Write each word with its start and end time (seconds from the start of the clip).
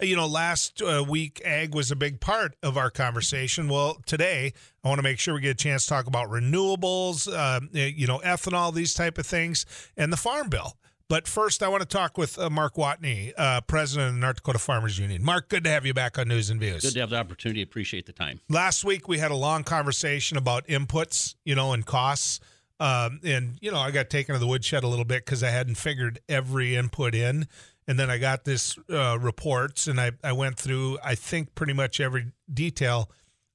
you 0.00 0.16
know, 0.16 0.26
last 0.26 0.80
uh, 0.80 1.04
week, 1.08 1.42
ag 1.44 1.74
was 1.74 1.90
a 1.90 1.96
big 1.96 2.20
part 2.20 2.54
of 2.62 2.76
our 2.76 2.90
conversation. 2.90 3.68
Well, 3.68 3.98
today, 4.06 4.52
I 4.84 4.88
want 4.88 4.98
to 4.98 5.02
make 5.02 5.18
sure 5.18 5.34
we 5.34 5.40
get 5.40 5.50
a 5.50 5.54
chance 5.54 5.84
to 5.84 5.90
talk 5.90 6.06
about 6.06 6.28
renewables, 6.28 7.28
uh, 7.32 7.60
you 7.72 8.06
know, 8.06 8.18
ethanol, 8.20 8.72
these 8.72 8.94
type 8.94 9.18
of 9.18 9.26
things, 9.26 9.66
and 9.96 10.12
the 10.12 10.16
farm 10.16 10.48
bill. 10.48 10.76
But 11.08 11.26
first, 11.26 11.62
I 11.62 11.68
want 11.68 11.80
to 11.80 11.88
talk 11.88 12.18
with 12.18 12.38
uh, 12.38 12.50
Mark 12.50 12.76
Watne, 12.76 13.32
uh, 13.38 13.62
president 13.62 14.08
of 14.08 14.14
the 14.16 14.20
North 14.20 14.36
Dakota 14.36 14.58
Farmers 14.58 14.98
Union. 14.98 15.24
Mark, 15.24 15.48
good 15.48 15.64
to 15.64 15.70
have 15.70 15.86
you 15.86 15.94
back 15.94 16.18
on 16.18 16.28
News 16.28 16.50
and 16.50 16.60
Views. 16.60 16.82
Good 16.82 16.92
to 16.94 17.00
have 17.00 17.10
the 17.10 17.16
opportunity. 17.16 17.62
Appreciate 17.62 18.04
the 18.04 18.12
time. 18.12 18.40
Last 18.50 18.84
week, 18.84 19.08
we 19.08 19.16
had 19.16 19.30
a 19.30 19.36
long 19.36 19.64
conversation 19.64 20.36
about 20.36 20.66
inputs, 20.66 21.34
you 21.46 21.54
know, 21.54 21.72
and 21.72 21.86
costs. 21.86 22.40
Um, 22.78 23.20
and, 23.24 23.58
you 23.62 23.72
know, 23.72 23.78
I 23.78 23.90
got 23.90 24.10
taken 24.10 24.34
to 24.34 24.38
the 24.38 24.46
woodshed 24.46 24.84
a 24.84 24.86
little 24.86 25.06
bit 25.06 25.24
because 25.24 25.42
I 25.42 25.48
hadn't 25.48 25.76
figured 25.76 26.20
every 26.28 26.76
input 26.76 27.14
in. 27.14 27.48
And 27.88 27.98
then 27.98 28.10
I 28.10 28.18
got 28.18 28.44
this 28.44 28.76
uh, 28.90 29.18
reports 29.18 29.86
and 29.86 29.98
I, 29.98 30.12
I 30.22 30.32
went 30.32 30.58
through, 30.58 30.98
I 31.02 31.14
think, 31.14 31.54
pretty 31.54 31.72
much 31.72 32.00
every 32.00 32.32
detail. 32.52 33.10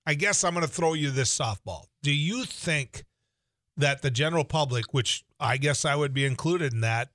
I 0.07 0.15
guess 0.15 0.43
I'm 0.43 0.55
going 0.55 0.65
to 0.65 0.71
throw 0.71 0.95
you 0.95 1.11
this 1.11 1.37
softball. 1.37 1.85
Do 2.01 2.13
you 2.13 2.43
think 2.43 3.05
that 3.77 4.01
the 4.01 4.09
general 4.09 4.43
public, 4.43 4.91
which 4.91 5.23
I 5.39 5.57
guess 5.57 5.85
I 5.85 5.95
would 5.95 6.15
be 6.15 6.25
included 6.25 6.73
in 6.73 6.81
that, 6.81 7.09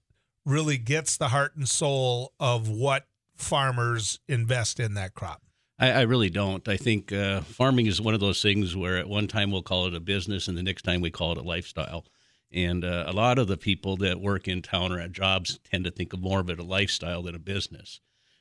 really 0.47 0.79
gets 0.79 1.17
the 1.17 1.29
heart 1.29 1.57
and 1.57 1.69
soul 1.69 2.33
of 2.39 2.69
what 2.69 3.07
farmers 3.37 4.21
invest 4.29 4.79
in 4.79 4.95
that 4.95 5.15
crop? 5.15 5.43
I, 5.79 5.91
I 5.91 6.01
really 6.03 6.31
don't. 6.31 6.67
I 6.69 6.77
think 6.77 7.13
uh, 7.13 7.41
farming 7.43 7.87
is 7.87 8.01
one 8.01 8.15
of 8.15 8.21
those 8.21 8.41
things 8.41 8.77
where 8.77 8.97
at 8.97 9.09
one 9.09 9.27
time 9.27 9.51
we'll 9.51 9.63
call 9.63 9.87
it 9.87 9.95
a 9.95 10.01
business 10.01 10.49
and 10.49 10.57
the 10.57 10.63
next 10.63 10.83
time 10.83 11.01
we 11.01 11.11
call 11.11 11.33
it 11.33 11.39
a 11.39 11.43
lifestyle. 11.43 12.05
And 12.53 12.85
uh, 12.85 13.05
a 13.07 13.13
lot 13.13 13.39
of 13.39 13.47
the 13.47 13.57
people 13.57 13.97
that 13.99 14.21
work 14.21 14.49
in 14.49 14.63
town 14.63 14.93
or 14.93 15.01
at 15.01 15.13
jobs 15.13 15.59
tend 15.71 15.85
to 15.85 15.91
think 15.91 16.13
of 16.13 16.21
more 16.21 16.41
of 16.41 16.49
it 16.49 16.59
a 16.59 16.63
lifestyle 16.63 17.23
than 17.23 17.35
a 17.35 17.39
business. 17.39 18.01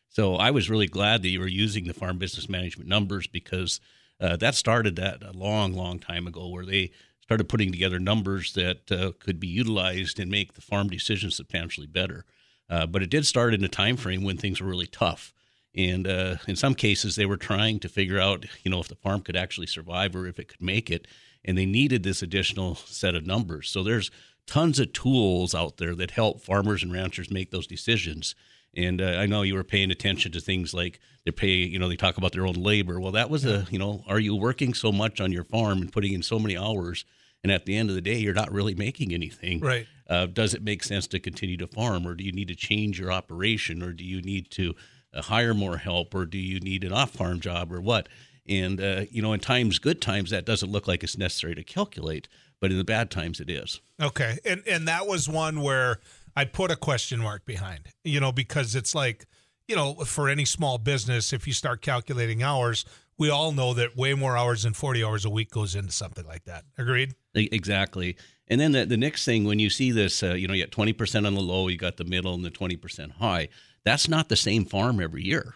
So 0.10 0.36
I 0.36 0.52
was 0.52 0.70
really 0.70 0.88
glad 0.88 1.22
that 1.22 1.30
you 1.30 1.40
were 1.40 1.48
using 1.48 1.86
the 1.86 1.94
farm 1.94 2.18
business 2.18 2.48
management 2.48 2.90
numbers 2.90 3.28
because 3.28 3.80
uh, 4.20 4.38
that 4.38 4.56
started 4.56 4.96
that 4.96 5.22
a 5.24 5.34
long, 5.34 5.74
long 5.74 6.00
time 6.00 6.26
ago, 6.26 6.48
where 6.48 6.66
they 6.66 6.92
started 7.22 7.50
putting 7.50 7.72
together 7.72 8.00
numbers 8.00 8.54
that 8.54 8.92
uh, 8.92 9.12
could 9.20 9.40
be 9.40 9.48
utilized 9.48 10.20
and 10.20 10.32
make 10.32 10.54
the 10.54 10.62
farm 10.62 10.88
decisions 10.88 11.36
substantially 11.36 11.88
better. 11.88 12.26
Uh, 12.70 12.86
but 12.86 13.04
it 13.04 13.10
did 13.10 13.26
start 13.26 13.54
in 13.54 13.64
a 13.64 13.68
time 13.68 13.98
frame 13.98 14.24
when 14.24 14.38
things 14.38 14.62
were 14.62 14.70
really 14.70 14.88
tough. 14.88 15.34
And 15.76 16.08
uh, 16.08 16.38
in 16.48 16.56
some 16.56 16.74
cases, 16.74 17.16
they 17.16 17.26
were 17.26 17.38
trying 17.38 17.80
to 17.82 17.90
figure 17.90 18.20
out, 18.20 18.46
you 18.64 18.72
know, 18.72 18.80
if 18.80 18.88
the 18.88 18.96
farm 18.96 19.22
could 19.22 19.36
actually 19.36 19.68
survive 19.68 20.16
or 20.16 20.26
if 20.26 20.40
it 20.40 20.48
could 20.48 20.62
make 20.62 20.90
it. 20.90 21.08
And 21.48 21.58
they 21.58 21.66
needed 21.66 22.04
this 22.04 22.22
additional 22.22 22.76
set 22.76 23.16
of 23.16 23.26
numbers. 23.26 23.70
So 23.70 23.82
there's 23.82 24.12
tons 24.46 24.80
of 24.80 24.94
tools 24.94 25.56
out 25.56 25.78
there 25.78 25.96
that 25.96 26.12
help 26.12 26.42
farmers 26.42 26.84
and 26.84 26.92
ranchers 26.92 27.32
make 27.32 27.52
those 27.52 27.66
decisions. 27.68 28.36
And 28.76 29.02
uh, 29.02 29.06
I 29.06 29.26
know 29.26 29.42
you 29.42 29.56
were 29.56 29.64
paying 29.64 29.90
attention 29.90 30.32
to 30.34 30.40
things 30.40 30.74
like 30.74 31.00
they 31.26 31.32
pay, 31.32 31.54
you 31.54 31.80
know, 31.80 31.90
they 31.90 31.96
talk 31.96 32.18
about 32.18 32.34
their 32.34 32.46
own 32.46 32.56
labor. 32.56 33.00
Well, 33.00 33.14
that 33.14 33.30
was 33.30 33.46
a, 33.46 33.66
you 33.72 33.80
know, 33.80 34.04
are 34.08 34.20
you 34.20 34.36
working 34.36 34.74
so 34.74 34.92
much 34.92 35.22
on 35.22 35.32
your 35.32 35.46
farm 35.46 35.82
and 35.82 35.92
putting 35.92 36.14
in 36.14 36.22
so 36.22 36.38
many 36.38 36.58
hours 36.58 37.06
and 37.44 37.52
at 37.52 37.66
the 37.66 37.76
end 37.78 37.90
of 37.90 37.96
the 37.96 38.02
day 38.02 38.18
you're 38.18 38.34
not 38.34 38.52
really 38.52 38.76
making 38.76 39.14
anything 39.14 39.60
right 39.60 39.88
uh, 40.10 40.26
does 40.26 40.54
it 40.54 40.64
make 40.64 40.84
sense 40.84 41.08
to 41.08 41.20
continue 41.20 41.58
to 41.58 41.68
farm 41.68 42.08
or 42.08 42.16
do 42.16 42.24
you 42.24 42.32
need 42.32 42.48
to 42.48 42.56
change 42.56 43.00
your 43.00 43.12
operation 43.12 43.84
or 43.84 43.92
do 43.92 44.04
you 44.04 44.22
need 44.22 44.50
to 44.52 44.76
uh, 45.14 45.22
hire 45.22 45.54
more 45.54 45.78
help 45.78 46.14
or 46.14 46.26
do 46.26 46.38
you 46.38 46.60
need 46.60 46.84
an 46.84 46.94
off-farm 46.94 47.40
job 47.40 47.72
or 47.72 47.82
what 47.82 48.08
and 48.48 48.82
uh, 48.82 49.02
you 49.10 49.22
know 49.22 49.34
in 49.34 49.40
times 49.40 49.80
good 49.80 50.02
times 50.02 50.30
that 50.30 50.46
doesn't 50.46 50.72
look 50.72 50.88
like 50.88 51.04
it's 51.04 51.18
necessary 51.18 51.56
to 51.56 51.64
calculate 51.64 52.28
but 52.60 52.72
in 52.72 52.78
the 52.78 52.84
bad 52.84 53.10
times 53.10 53.40
it 53.40 53.50
is 53.50 53.82
okay 54.02 54.38
and 54.46 54.64
and 54.68 54.88
that 54.88 55.08
was 55.08 55.28
one 55.28 55.62
where 55.62 56.00
i 56.36 56.46
put 56.46 56.72
a 56.72 56.76
question 56.76 57.20
mark 57.20 57.46
behind 57.46 57.88
you 58.04 58.20
know 58.20 58.32
because 58.32 58.76
it's 58.76 58.94
like 58.94 59.26
you 59.68 59.76
know 59.76 59.96
for 59.96 60.30
any 60.30 60.46
small 60.46 60.78
business 60.78 61.34
if 61.34 61.48
you 61.48 61.54
start 61.54 61.82
calculating 61.82 62.44
hours 62.44 62.86
we 63.18 63.30
all 63.30 63.52
know 63.52 63.74
that 63.74 63.98
way 63.98 64.14
more 64.14 64.38
hours 64.38 64.64
than 64.64 64.74
40 64.74 65.04
hours 65.04 65.26
a 65.26 65.30
week 65.30 65.52
goes 65.52 65.76
into 65.76 65.92
something 65.92 66.26
like 66.26 66.44
that. 66.46 66.66
Agreed? 66.78 67.16
Exactly. 67.34 68.16
And 68.48 68.62
then 68.62 68.72
the, 68.72 68.86
the 68.86 68.98
next 68.98 69.26
thing, 69.26 69.44
when 69.44 69.60
you 69.60 69.70
see 69.70 69.92
this, 69.92 70.24
uh, 70.24 70.34
you 70.34 70.48
know, 70.48 70.54
you 70.54 70.64
got 70.64 70.72
20% 70.72 71.26
on 71.26 71.34
the 71.34 71.42
low, 71.42 71.68
you 71.68 71.78
got 71.78 71.98
the 71.98 72.06
middle, 72.06 72.34
and 72.34 72.46
the 72.46 72.52
20% 72.52 73.14
high. 73.14 73.50
That's 73.84 74.08
not 74.08 74.30
the 74.30 74.36
same 74.36 74.66
farm 74.66 75.02
every 75.02 75.24
year. 75.24 75.56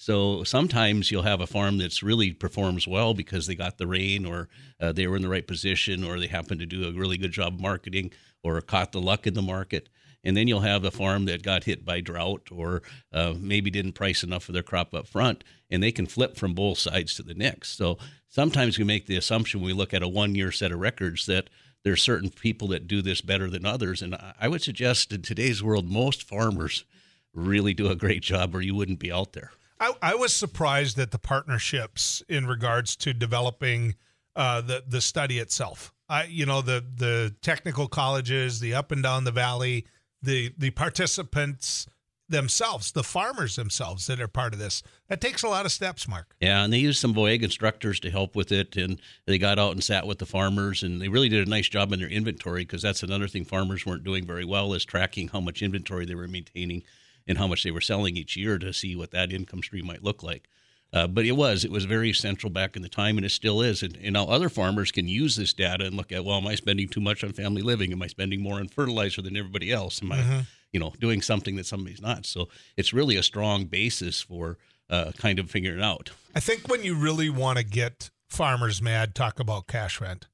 So 0.00 0.44
sometimes 0.44 1.10
you'll 1.10 1.24
have 1.24 1.42
a 1.42 1.46
farm 1.46 1.76
that's 1.76 2.02
really 2.02 2.32
performs 2.32 2.88
well 2.88 3.12
because 3.12 3.46
they 3.46 3.54
got 3.54 3.76
the 3.76 3.86
rain 3.86 4.24
or 4.24 4.48
uh, 4.80 4.92
they 4.92 5.06
were 5.06 5.16
in 5.16 5.20
the 5.20 5.28
right 5.28 5.46
position 5.46 6.02
or 6.04 6.18
they 6.18 6.26
happen 6.26 6.58
to 6.58 6.64
do 6.64 6.88
a 6.88 6.92
really 6.92 7.18
good 7.18 7.32
job 7.32 7.60
marketing 7.60 8.10
or 8.42 8.58
caught 8.62 8.92
the 8.92 9.00
luck 9.00 9.26
in 9.26 9.34
the 9.34 9.42
market 9.42 9.90
and 10.24 10.34
then 10.34 10.48
you'll 10.48 10.60
have 10.60 10.84
a 10.84 10.90
farm 10.90 11.26
that 11.26 11.42
got 11.42 11.64
hit 11.64 11.84
by 11.84 12.00
drought 12.00 12.48
or 12.50 12.80
uh, 13.12 13.34
maybe 13.38 13.70
didn't 13.70 13.92
price 13.92 14.22
enough 14.22 14.44
for 14.44 14.52
their 14.52 14.62
crop 14.62 14.94
up 14.94 15.06
front, 15.06 15.44
and 15.70 15.82
they 15.82 15.92
can 15.92 16.06
flip 16.06 16.36
from 16.36 16.54
both 16.54 16.78
sides 16.78 17.14
to 17.14 17.22
the 17.22 17.34
next. 17.34 17.76
So 17.76 17.98
sometimes 18.26 18.78
we 18.78 18.84
make 18.84 19.06
the 19.06 19.16
assumption 19.16 19.60
we 19.60 19.72
look 19.72 19.94
at 19.94 20.02
a 20.02 20.08
one 20.08 20.34
year 20.34 20.50
set 20.50 20.72
of 20.72 20.80
records 20.80 21.26
that 21.26 21.50
there's 21.82 22.02
certain 22.02 22.30
people 22.30 22.68
that 22.68 22.86
do 22.86 23.00
this 23.00 23.22
better 23.22 23.48
than 23.48 23.64
others, 23.64 24.02
and 24.02 24.16
I 24.38 24.48
would 24.48 24.62
suggest 24.62 25.12
in 25.12 25.22
today's 25.22 25.62
world 25.62 25.88
most 25.88 26.22
farmers 26.22 26.84
really 27.32 27.72
do 27.72 27.90
a 27.90 27.96
great 27.96 28.22
job, 28.22 28.54
or 28.54 28.60
you 28.60 28.74
wouldn't 28.74 28.98
be 28.98 29.12
out 29.12 29.32
there. 29.32 29.52
I, 29.80 29.94
I 30.02 30.14
was 30.14 30.34
surprised 30.34 30.98
at 30.98 31.10
the 31.10 31.18
partnerships 31.18 32.22
in 32.28 32.46
regards 32.46 32.94
to 32.96 33.14
developing 33.14 33.94
uh, 34.36 34.60
the 34.60 34.84
the 34.86 35.00
study 35.00 35.38
itself. 35.38 35.92
I, 36.08 36.24
you 36.24 36.46
know, 36.46 36.60
the 36.60 36.84
the 36.96 37.34
technical 37.42 37.88
colleges, 37.88 38.60
the 38.60 38.74
up 38.74 38.92
and 38.92 39.02
down 39.02 39.24
the 39.24 39.32
valley, 39.32 39.86
the 40.22 40.52
the 40.56 40.70
participants 40.70 41.86
themselves, 42.28 42.92
the 42.92 43.02
farmers 43.02 43.56
themselves 43.56 44.06
that 44.06 44.20
are 44.20 44.28
part 44.28 44.52
of 44.52 44.60
this. 44.60 44.82
That 45.08 45.20
takes 45.20 45.42
a 45.42 45.48
lot 45.48 45.66
of 45.66 45.72
steps, 45.72 46.06
Mark. 46.06 46.36
Yeah, 46.40 46.62
and 46.62 46.72
they 46.72 46.78
used 46.78 47.00
some 47.00 47.12
VOAG 47.12 47.42
instructors 47.42 47.98
to 48.00 48.10
help 48.10 48.36
with 48.36 48.52
it, 48.52 48.76
and 48.76 49.00
they 49.26 49.36
got 49.36 49.58
out 49.58 49.72
and 49.72 49.82
sat 49.82 50.06
with 50.06 50.18
the 50.18 50.26
farmers, 50.26 50.84
and 50.84 51.02
they 51.02 51.08
really 51.08 51.28
did 51.28 51.46
a 51.46 51.50
nice 51.50 51.68
job 51.68 51.92
in 51.92 51.98
their 51.98 52.08
inventory 52.08 52.62
because 52.62 52.82
that's 52.82 53.02
another 53.02 53.26
thing 53.26 53.44
farmers 53.44 53.84
weren't 53.84 54.04
doing 54.04 54.24
very 54.24 54.44
well 54.44 54.72
is 54.74 54.84
tracking 54.84 55.28
how 55.28 55.40
much 55.40 55.60
inventory 55.60 56.06
they 56.06 56.14
were 56.14 56.28
maintaining 56.28 56.84
and 57.26 57.38
how 57.38 57.46
much 57.46 57.62
they 57.62 57.70
were 57.70 57.80
selling 57.80 58.16
each 58.16 58.36
year 58.36 58.58
to 58.58 58.72
see 58.72 58.96
what 58.96 59.10
that 59.10 59.32
income 59.32 59.62
stream 59.62 59.86
might 59.86 60.04
look 60.04 60.22
like. 60.22 60.48
Uh, 60.92 61.06
but 61.06 61.24
it 61.24 61.32
was 61.32 61.64
it 61.64 61.70
was 61.70 61.84
very 61.84 62.12
central 62.12 62.50
back 62.50 62.74
in 62.74 62.82
the 62.82 62.88
time, 62.88 63.16
and 63.16 63.24
it 63.24 63.30
still 63.30 63.62
is. 63.62 63.82
And, 63.82 63.96
and 64.02 64.14
now 64.14 64.24
other 64.24 64.48
farmers 64.48 64.90
can 64.90 65.06
use 65.06 65.36
this 65.36 65.52
data 65.52 65.86
and 65.86 65.96
look 65.96 66.10
at, 66.10 66.24
well, 66.24 66.38
am 66.38 66.48
I 66.48 66.56
spending 66.56 66.88
too 66.88 67.00
much 67.00 67.22
on 67.22 67.32
family 67.32 67.62
living? 67.62 67.92
Am 67.92 68.02
I 68.02 68.08
spending 68.08 68.40
more 68.40 68.56
on 68.56 68.68
fertilizer 68.68 69.22
than 69.22 69.36
everybody 69.36 69.70
else? 69.72 70.02
Am 70.02 70.10
I, 70.10 70.18
mm-hmm. 70.18 70.40
you 70.72 70.80
know, 70.80 70.92
doing 70.98 71.22
something 71.22 71.54
that 71.56 71.66
somebody's 71.66 72.02
not? 72.02 72.26
So 72.26 72.48
it's 72.76 72.92
really 72.92 73.16
a 73.16 73.22
strong 73.22 73.66
basis 73.66 74.20
for 74.20 74.58
uh, 74.88 75.12
kind 75.16 75.38
of 75.38 75.48
figuring 75.48 75.82
out. 75.82 76.10
I 76.34 76.40
think 76.40 76.66
when 76.66 76.82
you 76.82 76.96
really 76.96 77.30
want 77.30 77.58
to 77.58 77.64
get 77.64 78.10
farmers 78.28 78.82
mad, 78.82 79.14
talk 79.14 79.38
about 79.38 79.68
cash 79.68 80.00
rent. 80.00 80.26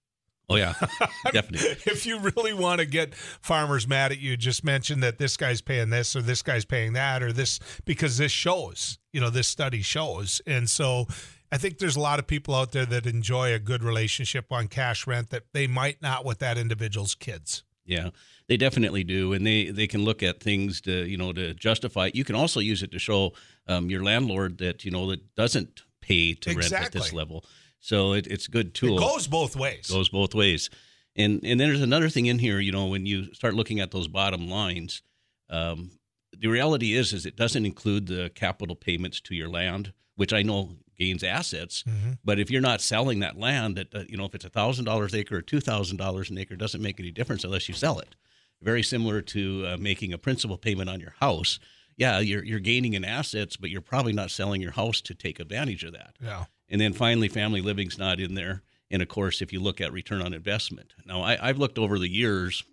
Oh 0.48 0.56
yeah, 0.56 0.74
definitely. 1.32 1.70
if 1.86 2.06
you 2.06 2.20
really 2.20 2.54
want 2.54 2.80
to 2.80 2.86
get 2.86 3.14
farmers 3.14 3.88
mad 3.88 4.12
at 4.12 4.18
you, 4.18 4.36
just 4.36 4.64
mention 4.64 5.00
that 5.00 5.18
this 5.18 5.36
guy's 5.36 5.60
paying 5.60 5.90
this 5.90 6.14
or 6.14 6.22
this 6.22 6.42
guy's 6.42 6.64
paying 6.64 6.92
that 6.92 7.22
or 7.22 7.32
this 7.32 7.58
because 7.84 8.16
this 8.18 8.30
shows, 8.30 8.98
you 9.12 9.20
know, 9.20 9.30
this 9.30 9.48
study 9.48 9.82
shows. 9.82 10.40
And 10.46 10.70
so 10.70 11.06
I 11.50 11.58
think 11.58 11.78
there's 11.78 11.96
a 11.96 12.00
lot 12.00 12.20
of 12.20 12.28
people 12.28 12.54
out 12.54 12.70
there 12.70 12.86
that 12.86 13.06
enjoy 13.06 13.52
a 13.52 13.58
good 13.58 13.82
relationship 13.82 14.52
on 14.52 14.68
cash 14.68 15.06
rent 15.06 15.30
that 15.30 15.44
they 15.52 15.66
might 15.66 16.00
not 16.00 16.24
with 16.24 16.38
that 16.38 16.58
individual's 16.58 17.16
kids. 17.16 17.64
Yeah, 17.84 18.10
they 18.48 18.56
definitely 18.56 19.04
do, 19.04 19.32
and 19.32 19.46
they 19.46 19.70
they 19.70 19.86
can 19.86 20.04
look 20.04 20.22
at 20.22 20.40
things 20.40 20.80
to 20.82 21.06
you 21.06 21.16
know 21.16 21.32
to 21.32 21.54
justify. 21.54 22.10
You 22.14 22.24
can 22.24 22.36
also 22.36 22.60
use 22.60 22.82
it 22.82 22.90
to 22.92 22.98
show 22.98 23.32
um, 23.66 23.90
your 23.90 24.02
landlord 24.02 24.58
that 24.58 24.84
you 24.84 24.90
know 24.90 25.10
that 25.10 25.34
doesn't 25.34 25.82
pay 26.00 26.34
to 26.34 26.50
exactly. 26.50 26.76
rent 26.76 26.86
at 26.86 26.92
this 26.92 27.12
level. 27.12 27.44
So 27.86 28.14
it, 28.14 28.26
it's 28.26 28.48
a 28.48 28.50
good 28.50 28.74
tool. 28.74 28.96
It 28.96 29.00
goes 29.00 29.28
both 29.28 29.54
ways. 29.54 29.88
Goes 29.88 30.08
both 30.08 30.34
ways. 30.34 30.70
And 31.14 31.34
and 31.44 31.60
then 31.60 31.68
there's 31.68 31.82
another 31.82 32.08
thing 32.08 32.26
in 32.26 32.40
here. 32.40 32.58
You 32.58 32.72
know, 32.72 32.86
when 32.86 33.06
you 33.06 33.32
start 33.32 33.54
looking 33.54 33.78
at 33.78 33.92
those 33.92 34.08
bottom 34.08 34.50
lines, 34.50 35.02
um, 35.50 35.92
the 36.36 36.48
reality 36.48 36.94
is 36.94 37.12
is 37.12 37.24
it 37.24 37.36
doesn't 37.36 37.64
include 37.64 38.08
the 38.08 38.32
capital 38.34 38.74
payments 38.74 39.20
to 39.20 39.36
your 39.36 39.48
land, 39.48 39.92
which 40.16 40.32
I 40.32 40.42
know 40.42 40.70
gains 40.98 41.22
assets. 41.22 41.84
Mm-hmm. 41.84 42.14
But 42.24 42.40
if 42.40 42.50
you're 42.50 42.60
not 42.60 42.80
selling 42.80 43.20
that 43.20 43.38
land, 43.38 43.76
that 43.76 43.94
uh, 43.94 44.02
you 44.08 44.16
know, 44.16 44.24
if 44.24 44.34
it's 44.34 44.44
a 44.44 44.50
thousand 44.50 44.84
dollars 44.84 45.12
an 45.12 45.20
acre 45.20 45.36
or 45.36 45.42
two 45.42 45.60
thousand 45.60 45.98
dollars 45.98 46.28
an 46.28 46.38
acre, 46.38 46.56
doesn't 46.56 46.82
make 46.82 46.98
any 46.98 47.12
difference 47.12 47.44
unless 47.44 47.68
you 47.68 47.74
sell 47.74 48.00
it. 48.00 48.16
Very 48.60 48.82
similar 48.82 49.22
to 49.22 49.64
uh, 49.64 49.76
making 49.78 50.12
a 50.12 50.18
principal 50.18 50.58
payment 50.58 50.90
on 50.90 50.98
your 50.98 51.14
house. 51.20 51.60
Yeah, 51.96 52.18
you're 52.18 52.44
you're 52.44 52.58
gaining 52.58 52.94
in 52.94 53.04
assets, 53.04 53.56
but 53.56 53.70
you're 53.70 53.80
probably 53.80 54.12
not 54.12 54.32
selling 54.32 54.60
your 54.60 54.72
house 54.72 55.00
to 55.02 55.14
take 55.14 55.38
advantage 55.38 55.84
of 55.84 55.92
that. 55.92 56.16
Yeah. 56.20 56.46
And 56.68 56.80
then 56.80 56.92
finally, 56.92 57.28
family 57.28 57.60
living's 57.60 57.98
not 57.98 58.20
in 58.20 58.34
there. 58.34 58.62
And 58.90 59.02
of 59.02 59.08
course, 59.08 59.42
if 59.42 59.52
you 59.52 59.60
look 59.60 59.80
at 59.80 59.92
return 59.92 60.22
on 60.22 60.32
investment, 60.32 60.94
now 61.04 61.22
I, 61.22 61.36
have 61.36 61.58
looked 61.58 61.78
over 61.78 61.98
the 61.98 62.08
years, 62.08 62.64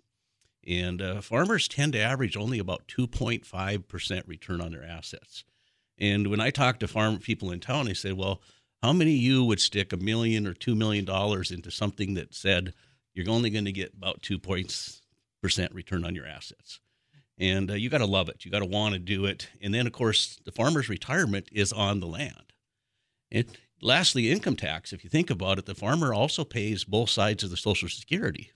and 0.66 1.02
uh, 1.02 1.20
farmers 1.20 1.68
tend 1.68 1.92
to 1.94 2.00
average 2.00 2.36
only 2.36 2.58
about 2.58 2.86
2.5% 2.88 4.28
return 4.28 4.60
on 4.60 4.70
their 4.70 4.84
assets. 4.84 5.44
And 5.98 6.28
when 6.28 6.40
I 6.40 6.50
talk 6.50 6.78
to 6.80 6.88
farm 6.88 7.18
people 7.18 7.50
in 7.50 7.60
town, 7.60 7.86
they 7.86 7.94
say, 7.94 8.12
well, 8.12 8.40
how 8.82 8.92
many 8.92 9.14
of 9.14 9.20
you 9.20 9.44
would 9.44 9.60
stick 9.60 9.92
a 9.92 9.96
million 9.96 10.46
or 10.46 10.54
two 10.54 10.74
million 10.74 11.04
dollars 11.04 11.50
into 11.50 11.70
something 11.70 12.14
that 12.14 12.34
said 12.34 12.74
you're 13.14 13.30
only 13.30 13.50
going 13.50 13.64
to 13.64 13.72
get 13.72 13.94
about 13.94 14.22
two 14.22 14.38
points 14.38 15.02
percent 15.42 15.72
return 15.72 16.04
on 16.04 16.14
your 16.14 16.26
assets? 16.26 16.80
and 17.38 17.70
uh, 17.70 17.74
you 17.74 17.90
got 17.90 17.98
to 17.98 18.06
love 18.06 18.28
it. 18.28 18.44
You 18.44 18.50
got 18.50 18.60
to 18.60 18.64
want 18.64 18.94
to 18.94 18.98
do 18.98 19.24
it. 19.24 19.48
And 19.60 19.74
then, 19.74 19.86
of 19.86 19.92
course, 19.92 20.38
the 20.44 20.52
farmer's 20.52 20.88
retirement 20.88 21.48
is 21.52 21.72
on 21.72 22.00
the 22.00 22.06
land. 22.06 22.52
And 23.30 23.46
lastly, 23.84 24.30
income 24.30 24.56
tax. 24.56 24.92
If 24.92 25.04
you 25.04 25.10
think 25.10 25.30
about 25.30 25.58
it, 25.58 25.66
the 25.66 25.74
farmer 25.74 26.12
also 26.12 26.42
pays 26.44 26.84
both 26.84 27.10
sides 27.10 27.44
of 27.44 27.50
the 27.50 27.56
Social 27.56 27.88
Security. 27.88 28.50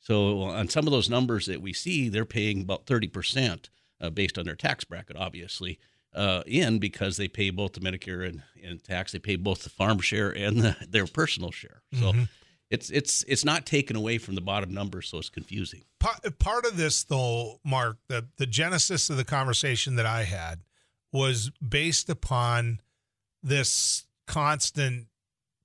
So 0.00 0.42
on 0.42 0.68
some 0.68 0.86
of 0.86 0.92
those 0.92 1.10
numbers 1.10 1.46
that 1.46 1.60
we 1.60 1.72
see, 1.72 2.08
they're 2.08 2.24
paying 2.24 2.62
about 2.62 2.86
30% 2.86 3.68
uh, 4.00 4.10
based 4.10 4.38
on 4.38 4.46
their 4.46 4.54
tax 4.54 4.84
bracket, 4.84 5.16
obviously, 5.16 5.78
uh, 6.14 6.42
in 6.46 6.78
because 6.78 7.16
they 7.16 7.28
pay 7.28 7.50
both 7.50 7.74
the 7.74 7.80
Medicare 7.80 8.26
and, 8.26 8.42
and 8.64 8.82
tax. 8.82 9.12
They 9.12 9.18
pay 9.18 9.36
both 9.36 9.62
the 9.62 9.70
farm 9.70 9.98
share 9.98 10.30
and 10.30 10.58
the, 10.58 10.76
their 10.88 11.06
personal 11.06 11.50
share. 11.50 11.82
So 11.92 12.12
mm-hmm. 12.12 12.22
it's 12.70 12.88
it's 12.90 13.24
it's 13.28 13.44
not 13.44 13.66
taken 13.66 13.96
away 13.96 14.18
from 14.18 14.36
the 14.36 14.40
bottom 14.40 14.72
number, 14.72 15.02
so 15.02 15.18
it's 15.18 15.28
confusing. 15.28 15.82
Part, 15.98 16.38
part 16.38 16.64
of 16.64 16.76
this, 16.76 17.04
though, 17.04 17.60
Mark, 17.64 17.98
the 18.08 18.26
the 18.38 18.46
genesis 18.46 19.10
of 19.10 19.18
the 19.18 19.24
conversation 19.24 19.96
that 19.96 20.06
I 20.06 20.24
had 20.24 20.60
was 21.12 21.50
based 21.50 22.08
upon 22.08 22.80
this 23.42 24.06
constant 24.30 25.08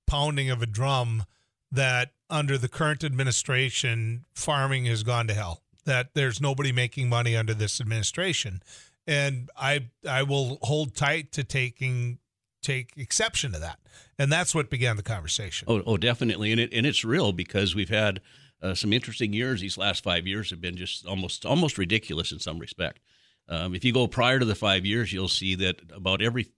pounding 0.08 0.50
of 0.50 0.60
a 0.60 0.66
drum 0.66 1.22
that 1.70 2.10
under 2.28 2.58
the 2.58 2.68
current 2.68 3.04
administration, 3.04 4.24
farming 4.34 4.86
has 4.86 5.04
gone 5.04 5.28
to 5.28 5.34
hell. 5.34 5.62
That 5.84 6.14
there's 6.14 6.40
nobody 6.40 6.72
making 6.72 7.08
money 7.08 7.36
under 7.36 7.54
this 7.54 7.80
administration, 7.80 8.60
and 9.06 9.48
I 9.56 9.86
I 10.08 10.24
will 10.24 10.58
hold 10.62 10.96
tight 10.96 11.30
to 11.32 11.44
taking 11.44 12.18
take 12.60 12.90
exception 12.96 13.52
to 13.52 13.60
that, 13.60 13.78
and 14.18 14.32
that's 14.32 14.52
what 14.52 14.68
began 14.68 14.96
the 14.96 15.04
conversation. 15.04 15.66
Oh, 15.70 15.82
oh, 15.86 15.96
definitely, 15.96 16.50
and 16.50 16.60
it 16.60 16.72
and 16.72 16.84
it's 16.84 17.04
real 17.04 17.30
because 17.30 17.76
we've 17.76 17.88
had 17.88 18.20
uh, 18.60 18.74
some 18.74 18.92
interesting 18.92 19.32
years. 19.32 19.60
These 19.60 19.78
last 19.78 20.02
five 20.02 20.26
years 20.26 20.50
have 20.50 20.60
been 20.60 20.76
just 20.76 21.06
almost 21.06 21.46
almost 21.46 21.78
ridiculous 21.78 22.32
in 22.32 22.40
some 22.40 22.58
respect. 22.58 23.00
Um, 23.48 23.76
if 23.76 23.84
you 23.84 23.92
go 23.92 24.08
prior 24.08 24.40
to 24.40 24.44
the 24.44 24.56
five 24.56 24.84
years, 24.84 25.12
you'll 25.12 25.28
see 25.28 25.54
that 25.54 25.80
about 25.94 26.20
every 26.20 26.48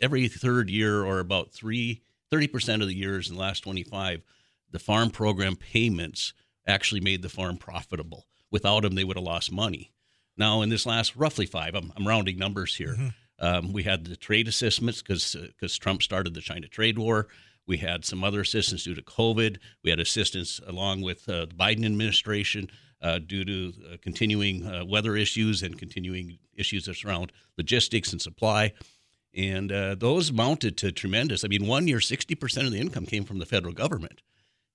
every 0.00 0.28
third 0.28 0.70
year 0.70 1.04
or 1.04 1.20
about 1.20 1.52
three 1.52 2.02
30% 2.30 2.82
of 2.82 2.88
the 2.88 2.94
years 2.94 3.28
in 3.28 3.36
the 3.36 3.40
last 3.40 3.60
25 3.60 4.22
the 4.70 4.78
farm 4.78 5.10
program 5.10 5.56
payments 5.56 6.32
actually 6.66 7.00
made 7.00 7.22
the 7.22 7.28
farm 7.28 7.56
profitable. 7.56 8.26
Without 8.50 8.82
them, 8.82 8.94
they 8.94 9.04
would 9.04 9.16
have 9.16 9.24
lost 9.24 9.52
money. 9.52 9.92
Now, 10.36 10.62
in 10.62 10.68
this 10.68 10.86
last 10.86 11.16
roughly 11.16 11.46
five, 11.46 11.74
I'm, 11.74 11.92
I'm 11.96 12.06
rounding 12.06 12.38
numbers 12.38 12.76
here. 12.76 12.94
Mm-hmm. 12.94 13.08
Um, 13.40 13.72
we 13.72 13.84
had 13.84 14.04
the 14.04 14.16
trade 14.16 14.48
assistance 14.48 15.00
because 15.00 15.34
because 15.34 15.76
uh, 15.76 15.80
Trump 15.80 16.02
started 16.02 16.34
the 16.34 16.40
China 16.40 16.68
trade 16.68 16.98
war. 16.98 17.28
We 17.66 17.78
had 17.78 18.04
some 18.04 18.24
other 18.24 18.40
assistance 18.40 18.84
due 18.84 18.94
to 18.94 19.02
COVID. 19.02 19.58
We 19.84 19.90
had 19.90 20.00
assistance 20.00 20.60
along 20.66 21.02
with 21.02 21.28
uh, 21.28 21.46
the 21.46 21.54
Biden 21.54 21.84
administration 21.84 22.70
uh, 23.00 23.18
due 23.18 23.44
to 23.44 23.72
uh, 23.84 23.96
continuing 24.02 24.66
uh, 24.66 24.84
weather 24.84 25.16
issues 25.16 25.62
and 25.62 25.78
continuing 25.78 26.38
issues 26.54 26.86
that 26.86 26.96
surround 26.96 27.32
logistics 27.56 28.12
and 28.12 28.20
supply. 28.20 28.72
And 29.38 29.70
uh, 29.70 29.94
those 29.94 30.32
mounted 30.32 30.76
to 30.78 30.90
tremendous. 30.90 31.44
I 31.44 31.48
mean, 31.48 31.68
one 31.68 31.86
year, 31.86 31.98
60% 31.98 32.66
of 32.66 32.72
the 32.72 32.80
income 32.80 33.06
came 33.06 33.24
from 33.24 33.38
the 33.38 33.46
federal 33.46 33.72
government. 33.72 34.20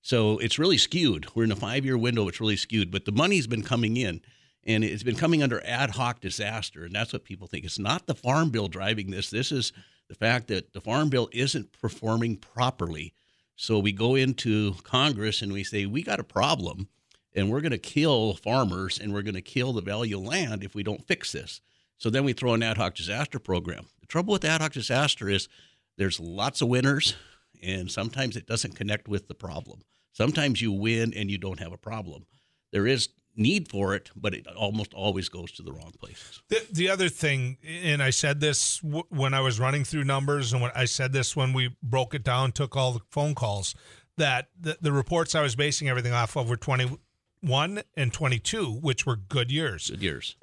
So 0.00 0.38
it's 0.38 0.58
really 0.58 0.78
skewed. 0.78 1.26
We're 1.34 1.44
in 1.44 1.52
a 1.52 1.56
five 1.56 1.84
year 1.84 1.98
window, 1.98 2.28
it's 2.28 2.40
really 2.40 2.56
skewed, 2.56 2.90
but 2.90 3.04
the 3.04 3.12
money's 3.12 3.46
been 3.46 3.62
coming 3.62 3.98
in 3.98 4.22
and 4.66 4.82
it's 4.82 5.02
been 5.02 5.16
coming 5.16 5.42
under 5.42 5.62
ad 5.66 5.90
hoc 5.90 6.20
disaster. 6.20 6.84
And 6.84 6.94
that's 6.94 7.12
what 7.12 7.24
people 7.24 7.46
think. 7.46 7.66
It's 7.66 7.78
not 7.78 8.06
the 8.06 8.14
farm 8.14 8.48
bill 8.48 8.68
driving 8.68 9.10
this. 9.10 9.28
This 9.28 9.52
is 9.52 9.72
the 10.08 10.14
fact 10.14 10.48
that 10.48 10.72
the 10.72 10.80
farm 10.80 11.10
bill 11.10 11.28
isn't 11.32 11.78
performing 11.78 12.36
properly. 12.36 13.12
So 13.56 13.78
we 13.78 13.92
go 13.92 14.14
into 14.14 14.74
Congress 14.82 15.42
and 15.42 15.52
we 15.52 15.62
say, 15.62 15.84
we 15.84 16.02
got 16.02 16.20
a 16.20 16.24
problem 16.24 16.88
and 17.34 17.50
we're 17.50 17.60
going 17.60 17.72
to 17.72 17.78
kill 17.78 18.34
farmers 18.34 18.98
and 18.98 19.12
we're 19.12 19.22
going 19.22 19.34
to 19.34 19.42
kill 19.42 19.74
the 19.74 19.82
value 19.82 20.16
of 20.16 20.24
land 20.24 20.64
if 20.64 20.74
we 20.74 20.82
don't 20.82 21.06
fix 21.06 21.32
this. 21.32 21.60
So 21.98 22.08
then 22.08 22.24
we 22.24 22.32
throw 22.32 22.54
an 22.54 22.62
ad 22.62 22.78
hoc 22.78 22.94
disaster 22.94 23.38
program. 23.38 23.86
The 24.04 24.08
trouble 24.08 24.32
with 24.32 24.44
ad 24.44 24.60
hoc 24.60 24.74
disaster 24.74 25.30
is 25.30 25.48
there's 25.96 26.20
lots 26.20 26.60
of 26.60 26.68
winners 26.68 27.14
and 27.62 27.90
sometimes 27.90 28.36
it 28.36 28.46
doesn't 28.46 28.76
connect 28.76 29.08
with 29.08 29.28
the 29.28 29.34
problem. 29.34 29.80
Sometimes 30.12 30.60
you 30.60 30.72
win 30.72 31.14
and 31.14 31.30
you 31.30 31.38
don't 31.38 31.58
have 31.58 31.72
a 31.72 31.78
problem. 31.78 32.26
There 32.70 32.86
is 32.86 33.08
need 33.34 33.68
for 33.68 33.94
it, 33.94 34.10
but 34.14 34.34
it 34.34 34.46
almost 34.46 34.92
always 34.92 35.30
goes 35.30 35.52
to 35.52 35.62
the 35.62 35.72
wrong 35.72 35.92
places. 35.98 36.42
The, 36.50 36.66
the 36.70 36.90
other 36.90 37.08
thing, 37.08 37.56
and 37.66 38.02
I 38.02 38.10
said 38.10 38.40
this 38.40 38.78
w- 38.80 39.04
when 39.08 39.32
I 39.32 39.40
was 39.40 39.58
running 39.58 39.84
through 39.84 40.04
numbers, 40.04 40.52
and 40.52 40.60
when 40.60 40.70
I 40.74 40.84
said 40.84 41.14
this 41.14 41.34
when 41.34 41.54
we 41.54 41.74
broke 41.82 42.14
it 42.14 42.22
down, 42.22 42.52
took 42.52 42.76
all 42.76 42.92
the 42.92 43.00
phone 43.10 43.34
calls, 43.34 43.74
that 44.18 44.50
the, 44.60 44.76
the 44.82 44.92
reports 44.92 45.34
I 45.34 45.40
was 45.40 45.56
basing 45.56 45.88
everything 45.88 46.12
off 46.12 46.36
of 46.36 46.50
were 46.50 46.58
21 46.58 47.82
and 47.96 48.12
22, 48.12 48.66
which 48.66 49.06
were 49.06 49.16
good 49.16 49.50
years. 49.50 49.88
Good 49.88 50.02
years. 50.02 50.36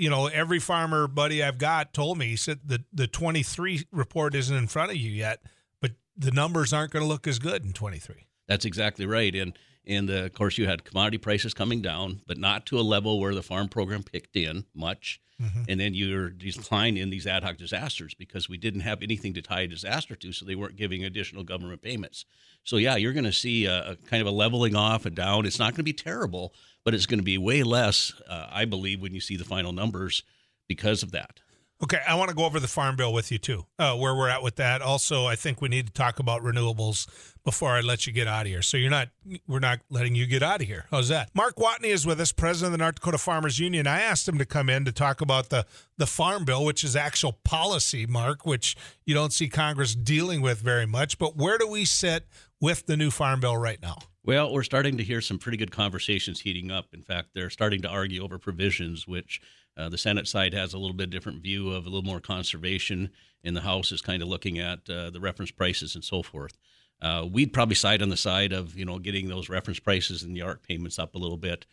You 0.00 0.10
know, 0.10 0.26
every 0.26 0.58
farmer 0.58 1.06
buddy 1.06 1.42
I've 1.42 1.58
got 1.58 1.92
told 1.92 2.16
me, 2.16 2.28
he 2.28 2.36
said 2.36 2.60
the, 2.64 2.82
the 2.92 3.06
23 3.06 3.86
report 3.92 4.34
isn't 4.34 4.56
in 4.56 4.66
front 4.66 4.90
of 4.90 4.96
you 4.96 5.10
yet, 5.10 5.42
but 5.80 5.92
the 6.16 6.30
numbers 6.30 6.72
aren't 6.72 6.92
going 6.92 7.02
to 7.02 7.08
look 7.08 7.26
as 7.26 7.38
good 7.38 7.64
in 7.64 7.72
23. 7.72 8.26
That's 8.48 8.64
exactly 8.64 9.06
right. 9.06 9.34
And 9.34 9.56
and 9.86 10.10
uh, 10.10 10.24
of 10.24 10.34
course, 10.34 10.58
you 10.58 10.66
had 10.66 10.84
commodity 10.84 11.18
prices 11.18 11.54
coming 11.54 11.82
down, 11.82 12.20
but 12.26 12.38
not 12.38 12.66
to 12.66 12.78
a 12.78 12.82
level 12.82 13.18
where 13.18 13.34
the 13.34 13.42
farm 13.42 13.68
program 13.68 14.02
picked 14.02 14.36
in 14.36 14.64
much. 14.74 15.20
Mm-hmm. 15.40 15.62
And 15.68 15.80
then 15.80 15.94
you're 15.94 16.28
decline 16.28 16.98
in 16.98 17.08
these 17.08 17.26
ad 17.26 17.42
hoc 17.42 17.56
disasters 17.56 18.12
because 18.12 18.48
we 18.48 18.58
didn't 18.58 18.82
have 18.82 19.02
anything 19.02 19.32
to 19.34 19.42
tie 19.42 19.62
a 19.62 19.66
disaster 19.66 20.14
to, 20.14 20.32
so 20.32 20.44
they 20.44 20.54
weren't 20.54 20.76
giving 20.76 21.04
additional 21.04 21.44
government 21.44 21.80
payments. 21.80 22.26
So 22.62 22.76
yeah, 22.76 22.96
you're 22.96 23.14
going 23.14 23.24
to 23.24 23.32
see 23.32 23.64
a, 23.64 23.92
a, 23.92 23.96
kind 23.96 24.20
of 24.20 24.26
a 24.26 24.30
leveling 24.30 24.76
off, 24.76 25.06
and 25.06 25.16
down. 25.16 25.46
It's 25.46 25.58
not 25.58 25.72
going 25.72 25.76
to 25.76 25.82
be 25.82 25.94
terrible, 25.94 26.52
but 26.84 26.94
it's 26.94 27.06
going 27.06 27.20
to 27.20 27.24
be 27.24 27.38
way 27.38 27.62
less, 27.62 28.12
uh, 28.28 28.46
I 28.50 28.64
believe, 28.64 29.00
when 29.00 29.14
you 29.14 29.20
see 29.20 29.36
the 29.36 29.44
final 29.44 29.72
numbers 29.72 30.22
because 30.68 31.02
of 31.02 31.12
that. 31.12 31.40
Okay, 31.82 32.00
I 32.06 32.14
want 32.14 32.28
to 32.28 32.36
go 32.36 32.44
over 32.44 32.60
the 32.60 32.68
farm 32.68 32.96
bill 32.96 33.10
with 33.10 33.32
you 33.32 33.38
too, 33.38 33.64
uh, 33.78 33.96
where 33.96 34.14
we're 34.14 34.28
at 34.28 34.42
with 34.42 34.56
that. 34.56 34.82
Also, 34.82 35.24
I 35.24 35.34
think 35.34 35.62
we 35.62 35.70
need 35.70 35.86
to 35.86 35.92
talk 35.92 36.18
about 36.18 36.42
renewables 36.42 37.08
before 37.42 37.70
I 37.70 37.80
let 37.80 38.06
you 38.06 38.12
get 38.12 38.28
out 38.28 38.42
of 38.42 38.48
here. 38.48 38.60
So 38.60 38.76
you're 38.76 38.90
not, 38.90 39.08
we're 39.48 39.60
not 39.60 39.78
letting 39.88 40.14
you 40.14 40.26
get 40.26 40.42
out 40.42 40.60
of 40.60 40.66
here. 40.66 40.84
How's 40.90 41.08
that? 41.08 41.30
Mark 41.34 41.58
Watne 41.58 41.86
is 41.86 42.04
with 42.04 42.20
us, 42.20 42.32
president 42.32 42.74
of 42.74 42.78
the 42.78 42.84
North 42.84 42.96
Dakota 42.96 43.16
Farmers 43.16 43.58
Union. 43.58 43.86
I 43.86 44.02
asked 44.02 44.28
him 44.28 44.36
to 44.36 44.44
come 44.44 44.68
in 44.68 44.84
to 44.84 44.92
talk 44.92 45.22
about 45.22 45.48
the 45.48 45.64
the 45.96 46.06
farm 46.06 46.44
bill, 46.44 46.66
which 46.66 46.84
is 46.84 46.96
actual 46.96 47.38
policy, 47.44 48.04
Mark, 48.04 48.44
which 48.44 48.76
you 49.06 49.14
don't 49.14 49.32
see 49.32 49.48
Congress 49.48 49.94
dealing 49.94 50.42
with 50.42 50.60
very 50.60 50.86
much. 50.86 51.18
But 51.18 51.36
where 51.38 51.56
do 51.56 51.66
we 51.66 51.86
sit 51.86 52.26
with 52.60 52.86
the 52.86 52.96
new 52.96 53.10
farm 53.10 53.40
bill 53.40 53.56
right 53.56 53.80
now? 53.80 53.98
Well, 54.24 54.52
we're 54.52 54.62
starting 54.62 54.98
to 54.98 55.04
hear 55.04 55.20
some 55.20 55.38
pretty 55.38 55.56
good 55.56 55.70
conversations 55.70 56.40
heating 56.40 56.70
up. 56.70 56.88
In 56.92 57.02
fact, 57.02 57.30
they're 57.34 57.50
starting 57.50 57.80
to 57.82 57.88
argue 57.88 58.22
over 58.22 58.38
provisions 58.38 59.08
which 59.08 59.40
uh, 59.76 59.88
the 59.88 59.96
Senate 59.96 60.28
side 60.28 60.52
has 60.52 60.74
a 60.74 60.78
little 60.78 60.96
bit 60.96 61.10
different 61.10 61.42
view 61.42 61.70
of 61.70 61.86
a 61.86 61.88
little 61.88 62.02
more 62.02 62.20
conservation, 62.20 63.10
and 63.42 63.56
the 63.56 63.62
House 63.62 63.92
is 63.92 64.02
kind 64.02 64.22
of 64.22 64.28
looking 64.28 64.58
at 64.58 64.88
uh, 64.90 65.08
the 65.08 65.20
reference 65.20 65.50
prices 65.50 65.94
and 65.94 66.04
so 66.04 66.22
forth. 66.22 66.58
Uh, 67.00 67.26
we'd 67.32 67.52
probably 67.52 67.74
side 67.74 68.02
on 68.02 68.10
the 68.10 68.16
side 68.16 68.52
of 68.52 68.76
you 68.76 68.84
know 68.84 68.98
getting 68.98 69.28
those 69.28 69.48
reference 69.48 69.80
prices 69.80 70.22
and 70.22 70.36
the 70.36 70.42
ARC 70.42 70.66
payments 70.66 70.98
up 70.98 71.14
a 71.14 71.18
little 71.18 71.38
bit, 71.38 71.64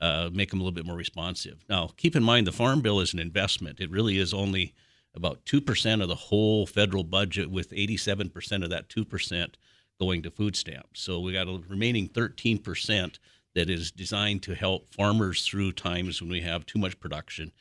uh, 0.00 0.30
make 0.32 0.50
them 0.50 0.60
a 0.60 0.62
little 0.62 0.74
bit 0.74 0.86
more 0.86 0.94
responsive. 0.96 1.64
Now, 1.68 1.90
keep 1.96 2.14
in 2.14 2.22
mind 2.22 2.46
the 2.46 2.52
Farm 2.52 2.82
Bill 2.82 3.00
is 3.00 3.12
an 3.12 3.18
investment. 3.18 3.80
It 3.80 3.90
really 3.90 4.18
is 4.18 4.32
only 4.32 4.74
about 5.12 5.44
two 5.44 5.60
percent 5.60 6.02
of 6.02 6.08
the 6.08 6.14
whole 6.14 6.66
federal 6.66 7.02
budget, 7.02 7.50
with 7.50 7.72
eighty-seven 7.72 8.30
percent 8.30 8.62
of 8.62 8.70
that 8.70 8.88
two 8.88 9.04
percent 9.04 9.56
going 9.98 10.22
to 10.22 10.30
food 10.30 10.56
stamps. 10.56 11.00
So 11.00 11.20
we 11.20 11.32
got 11.32 11.48
a 11.48 11.60
remaining 11.68 12.08
thirteen 12.08 12.58
percent 12.58 13.18
that 13.54 13.70
is 13.70 13.90
designed 13.90 14.42
to 14.42 14.54
help 14.54 14.92
farmers 14.92 15.46
through 15.46 15.72
times 15.72 16.20
when 16.20 16.30
we 16.30 16.42
have 16.42 16.66
too 16.66 16.78
much 16.78 17.00
production. 17.00 17.52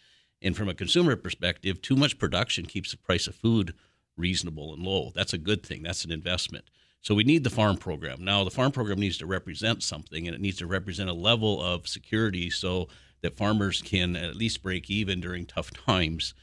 And 0.42 0.56
from 0.56 0.68
a 0.68 0.74
consumer 0.74 1.16
perspective, 1.16 1.82
too 1.82 1.96
much 1.96 2.20
production 2.20 2.66
keeps 2.66 2.92
the 2.92 2.98
price 2.98 3.28
of 3.28 3.36
food 3.36 3.74
reasonable 4.18 4.74
and 4.74 4.84
low. 4.84 5.12
That's 5.16 5.34
a 5.34 5.38
good 5.38 5.66
thing. 5.66 5.84
That's 5.84 6.04
an 6.04 6.12
investment. 6.12 6.66
So 7.02 7.16
we 7.16 7.24
need 7.24 7.44
the 7.44 7.50
farm 7.50 7.78
program. 7.78 8.24
Now, 8.26 8.44
the 8.44 8.52
farm 8.52 8.72
program 8.72 9.00
needs 9.00 9.18
to 9.20 9.26
represent 9.26 9.84
something 9.84 10.28
and 10.28 10.36
it 10.36 10.42
needs 10.42 10.58
to 10.58 10.68
represent 10.68 11.10
a 11.10 11.14
level 11.14 11.62
of 11.62 11.88
security 11.88 12.50
so 12.50 12.88
that 13.22 13.38
farmers 13.38 13.82
can 13.82 14.16
at 14.16 14.36
least 14.36 14.64
break 14.64 14.90
even 14.90 15.22
during 15.22 15.46
tough 15.46 15.72
times. 15.72 16.34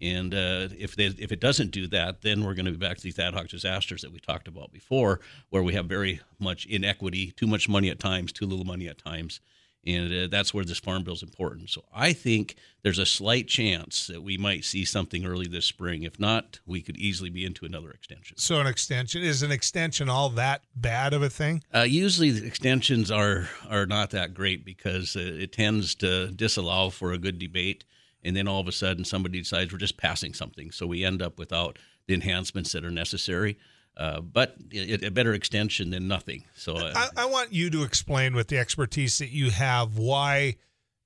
And 0.00 0.34
uh, 0.34 0.68
if 0.76 0.96
they, 0.96 1.06
if 1.06 1.32
it 1.32 1.40
doesn't 1.40 1.70
do 1.70 1.86
that, 1.88 2.22
then 2.22 2.44
we're 2.44 2.54
going 2.54 2.66
to 2.66 2.72
be 2.72 2.76
back 2.76 2.96
to 2.96 3.02
these 3.02 3.18
ad 3.18 3.34
hoc 3.34 3.48
disasters 3.48 4.02
that 4.02 4.12
we 4.12 4.20
talked 4.20 4.48
about 4.48 4.72
before, 4.72 5.20
where 5.50 5.62
we 5.62 5.74
have 5.74 5.86
very 5.86 6.20
much 6.38 6.66
inequity, 6.66 7.32
too 7.32 7.46
much 7.46 7.68
money 7.68 7.90
at 7.90 7.98
times, 7.98 8.32
too 8.32 8.46
little 8.46 8.64
money 8.64 8.88
at 8.88 8.98
times, 8.98 9.40
and 9.86 10.12
uh, 10.12 10.26
that's 10.30 10.52
where 10.52 10.64
this 10.64 10.78
farm 10.78 11.04
bill 11.04 11.14
is 11.14 11.22
important. 11.22 11.70
So 11.70 11.84
I 11.94 12.12
think 12.12 12.56
there's 12.82 12.98
a 12.98 13.06
slight 13.06 13.48
chance 13.48 14.06
that 14.08 14.22
we 14.22 14.36
might 14.36 14.64
see 14.64 14.84
something 14.84 15.24
early 15.24 15.46
this 15.46 15.64
spring. 15.64 16.02
If 16.02 16.18
not, 16.18 16.60
we 16.66 16.82
could 16.82 16.96
easily 16.96 17.30
be 17.30 17.44
into 17.44 17.64
another 17.64 17.90
extension. 17.90 18.36
So 18.36 18.60
an 18.60 18.66
extension 18.66 19.22
is 19.22 19.42
an 19.42 19.50
extension 19.50 20.08
all 20.08 20.30
that 20.30 20.64
bad 20.74 21.14
of 21.14 21.22
a 21.22 21.30
thing? 21.30 21.62
Uh, 21.74 21.82
usually, 21.82 22.30
the 22.30 22.46
extensions 22.46 23.10
are 23.10 23.48
are 23.68 23.86
not 23.86 24.10
that 24.10 24.34
great 24.34 24.64
because 24.64 25.16
uh, 25.16 25.20
it 25.20 25.52
tends 25.52 25.94
to 25.96 26.28
disallow 26.32 26.90
for 26.90 27.12
a 27.12 27.18
good 27.18 27.38
debate 27.38 27.84
and 28.22 28.36
then 28.36 28.48
all 28.48 28.60
of 28.60 28.68
a 28.68 28.72
sudden 28.72 29.04
somebody 29.04 29.38
decides 29.38 29.72
we're 29.72 29.78
just 29.78 29.96
passing 29.96 30.34
something, 30.34 30.70
so 30.70 30.86
we 30.86 31.04
end 31.04 31.22
up 31.22 31.38
without 31.38 31.78
the 32.06 32.14
enhancements 32.14 32.72
that 32.72 32.84
are 32.84 32.90
necessary. 32.90 33.58
Uh, 33.96 34.20
but 34.20 34.54
it, 34.70 35.02
a 35.02 35.10
better 35.10 35.34
extension 35.34 35.90
than 35.90 36.06
nothing. 36.06 36.44
So 36.54 36.76
uh, 36.76 36.92
I, 36.94 37.08
I, 37.22 37.24
want 37.24 37.52
you 37.52 37.68
to 37.70 37.82
explain 37.82 38.32
with 38.32 38.46
the 38.46 38.56
expertise 38.56 39.18
that 39.18 39.30
you 39.30 39.50
have 39.50 39.98
why 39.98 40.54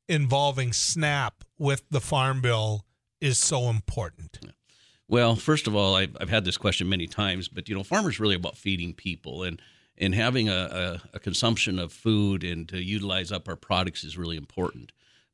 involving 0.08 0.74
SNAP 0.74 1.42
with 1.58 1.84
the 1.90 2.02
farm 2.02 2.42
bill 2.42 2.84
is 3.18 3.38
so 3.38 3.70
important? 3.70 4.38
Well, 5.08 5.36
first 5.36 5.66
of 5.66 5.74
all, 5.74 5.94
I've, 5.94 6.16
I've 6.20 6.28
had 6.28 6.44
this 6.44 6.56
question 6.56 6.88
many 6.88 7.06
times, 7.06 7.48
but 7.48 7.68
you 7.68 7.74
know, 7.74 7.82
farmers 7.82 8.20
really 8.20 8.34
about 8.34 8.56
feeding 8.56 8.92
people 8.92 9.42
and 9.42 9.60
and 9.98 10.14
having 10.14 10.48
a, 10.48 11.00
a, 11.12 11.16
a 11.16 11.18
consumption 11.18 11.78
of 11.78 11.92
food 11.92 12.44
and 12.44 12.68
to 12.70 12.82
utilize 12.82 13.30
up 13.30 13.46
our 13.48 13.56
products 13.56 14.04
is 14.04 14.16
really 14.16 14.36
important. 14.36 14.90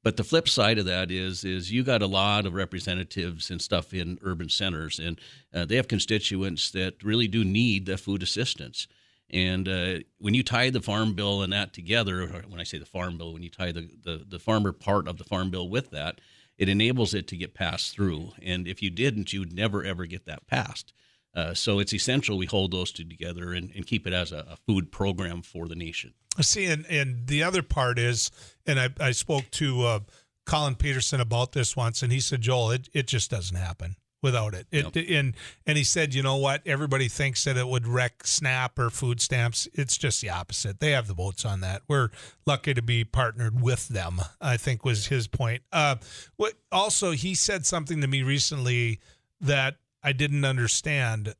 But 0.08 0.16
the 0.16 0.24
flip 0.24 0.48
side 0.48 0.78
of 0.78 0.86
that 0.86 1.10
is 1.10 1.44
is 1.44 1.70
you 1.70 1.84
got 1.84 2.00
a 2.00 2.06
lot 2.06 2.46
of 2.46 2.54
representatives 2.54 3.50
and 3.50 3.60
stuff 3.60 3.92
in 3.92 4.18
urban 4.22 4.48
centers, 4.48 4.98
and 4.98 5.20
uh, 5.52 5.66
they 5.66 5.76
have 5.76 5.86
constituents 5.86 6.70
that 6.70 7.04
really 7.04 7.28
do 7.28 7.44
need 7.44 7.84
the 7.84 7.98
food 7.98 8.22
assistance. 8.22 8.88
And 9.28 9.68
uh, 9.68 9.98
when 10.16 10.32
you 10.32 10.42
tie 10.42 10.70
the 10.70 10.80
farm 10.80 11.12
bill 11.12 11.42
and 11.42 11.52
that 11.52 11.74
together, 11.74 12.26
when 12.48 12.58
I 12.58 12.64
say 12.64 12.78
the 12.78 12.86
farm 12.86 13.18
bill, 13.18 13.34
when 13.34 13.42
you 13.42 13.50
tie 13.50 13.70
the, 13.70 13.90
the, 14.02 14.24
the 14.26 14.38
farmer 14.38 14.72
part 14.72 15.06
of 15.08 15.18
the 15.18 15.24
farm 15.24 15.50
bill 15.50 15.68
with 15.68 15.90
that, 15.90 16.22
it 16.56 16.70
enables 16.70 17.12
it 17.12 17.28
to 17.28 17.36
get 17.36 17.52
passed 17.52 17.92
through. 17.94 18.32
And 18.42 18.66
if 18.66 18.82
you 18.82 18.88
didn't, 18.88 19.34
you 19.34 19.40
would 19.40 19.52
never 19.52 19.84
ever 19.84 20.06
get 20.06 20.24
that 20.24 20.46
passed. 20.46 20.94
Uh, 21.34 21.54
so 21.54 21.78
it's 21.78 21.94
essential 21.94 22.38
we 22.38 22.46
hold 22.46 22.72
those 22.72 22.90
two 22.90 23.04
together 23.04 23.52
and, 23.52 23.70
and 23.74 23.86
keep 23.86 24.06
it 24.06 24.12
as 24.12 24.32
a, 24.32 24.46
a, 24.50 24.56
food 24.66 24.90
program 24.90 25.42
for 25.42 25.68
the 25.68 25.76
nation. 25.76 26.14
See, 26.40 26.64
and, 26.64 26.86
and 26.86 27.26
the 27.26 27.42
other 27.42 27.62
part 27.62 27.98
is, 27.98 28.30
and 28.66 28.80
I, 28.80 28.88
I 28.98 29.10
spoke 29.12 29.50
to 29.52 29.82
uh, 29.82 30.00
Collin 30.46 30.76
Peterson 30.76 31.20
about 31.20 31.52
this 31.52 31.76
once, 31.76 32.02
and 32.02 32.10
he 32.10 32.20
said, 32.20 32.40
Joel, 32.40 32.70
it, 32.70 32.88
it 32.92 33.06
just 33.06 33.30
doesn't 33.30 33.56
happen 33.56 33.96
without 34.22 34.54
it. 34.54 34.66
it 34.72 34.96
yep. 34.96 35.06
and 35.10 35.34
and 35.66 35.78
he 35.78 35.84
said, 35.84 36.14
you 36.14 36.22
know 36.22 36.36
what? 36.36 36.62
Everybody 36.66 37.08
thinks 37.08 37.44
that 37.44 37.56
it 37.56 37.68
would 37.68 37.86
wreck 37.86 38.26
SNAP 38.26 38.78
or 38.78 38.90
food 38.90 39.20
stamps. 39.20 39.68
It's 39.74 39.96
just 39.96 40.20
the 40.20 40.30
opposite. 40.30 40.80
They 40.80 40.92
have 40.92 41.06
the 41.06 41.14
votes 41.14 41.44
on 41.44 41.60
that. 41.60 41.82
We're 41.88 42.10
lucky 42.46 42.74
to 42.74 42.82
be 42.82 43.04
partnered 43.04 43.60
with 43.60 43.88
them. 43.88 44.20
I 44.40 44.56
think 44.56 44.84
was 44.84 45.06
his 45.06 45.28
point. 45.28 45.62
Uh, 45.72 45.96
what 46.36 46.54
also 46.72 47.12
he 47.12 47.34
said 47.34 47.66
something 47.66 48.00
to 48.00 48.06
me 48.06 48.22
recently 48.22 49.00
that 49.40 49.76
I 50.02 50.12
didn't 50.12 50.44
understand. 50.44 51.34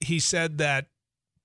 He 0.00 0.20
said 0.20 0.58
that 0.58 0.86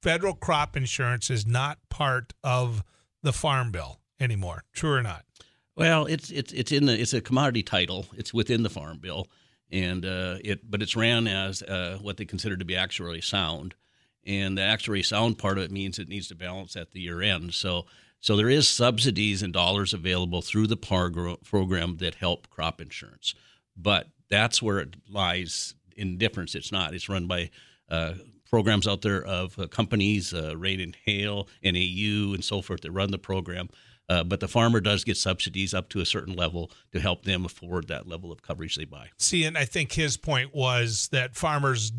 federal 0.01 0.33
crop 0.33 0.77
insurance 0.77 1.29
is 1.29 1.45
not 1.45 1.79
part 1.89 2.33
of 2.43 2.83
the 3.21 3.33
farm 3.33 3.71
bill 3.71 3.99
anymore. 4.19 4.63
True 4.73 4.93
or 4.93 5.03
not? 5.03 5.25
Well, 5.75 6.05
it's 6.05 6.29
it's 6.29 6.53
it's 6.53 6.71
in 6.71 6.85
the 6.85 6.99
it's 6.99 7.13
a 7.13 7.21
commodity 7.21 7.63
title. 7.63 8.05
It's 8.15 8.33
within 8.33 8.63
the 8.63 8.69
farm 8.69 8.99
bill 8.99 9.27
and 9.73 10.05
uh, 10.05 10.37
it 10.43 10.69
but 10.69 10.81
it's 10.81 10.95
ran 10.95 11.27
as 11.27 11.63
uh, 11.63 11.97
what 11.99 12.17
they 12.17 12.25
consider 12.25 12.55
to 12.55 12.63
be 12.63 12.75
actuarially 12.75 13.23
sound, 13.23 13.73
and 14.25 14.57
the 14.57 14.61
actuary 14.61 15.03
sound 15.03 15.39
part 15.39 15.57
of 15.57 15.63
it 15.63 15.71
means 15.71 15.97
it 15.97 16.07
needs 16.07 16.27
to 16.27 16.35
balance 16.35 16.75
at 16.77 16.91
the 16.91 17.01
year 17.01 17.21
end. 17.21 17.53
So 17.55 17.87
so 18.21 18.37
there 18.37 18.49
is 18.49 18.69
subsidies 18.69 19.41
and 19.41 19.51
dollars 19.51 19.93
available 19.93 20.41
through 20.41 20.67
the 20.67 20.77
PAR 20.77 21.11
program 21.43 21.97
that 21.97 22.15
help 22.15 22.49
crop 22.49 22.79
insurance, 22.79 23.33
but 23.75 24.09
that's 24.29 24.61
where 24.61 24.79
it 24.79 24.95
lies 25.09 25.73
in 25.95 26.17
difference. 26.17 26.55
It's 26.55 26.71
not. 26.71 26.93
It's 26.93 27.09
run 27.09 27.27
by 27.27 27.49
uh, 27.89 28.13
programs 28.49 28.87
out 28.87 29.01
there 29.01 29.23
of 29.23 29.57
uh, 29.57 29.67
companies, 29.67 30.33
uh, 30.33 30.55
Rain 30.57 30.79
and 30.79 30.95
Hail, 31.05 31.47
NAU, 31.63 32.33
and 32.33 32.43
so 32.43 32.61
forth 32.61 32.81
that 32.81 32.91
run 32.91 33.11
the 33.11 33.17
program. 33.17 33.69
Uh, 34.09 34.23
but 34.23 34.39
the 34.41 34.47
farmer 34.47 34.81
does 34.81 35.03
get 35.03 35.15
subsidies 35.15 35.73
up 35.73 35.89
to 35.89 36.01
a 36.01 36.05
certain 36.05 36.35
level 36.35 36.69
to 36.91 36.99
help 36.99 37.23
them 37.23 37.45
afford 37.45 37.87
that 37.87 38.07
level 38.07 38.31
of 38.31 38.41
coverage 38.41 38.75
they 38.75 38.85
buy. 38.85 39.09
See, 39.17 39.45
and 39.45 39.57
I 39.57 39.65
think 39.65 39.93
his 39.93 40.17
point 40.17 40.53
was 40.53 41.07
that 41.11 41.35
farmers, 41.35 41.91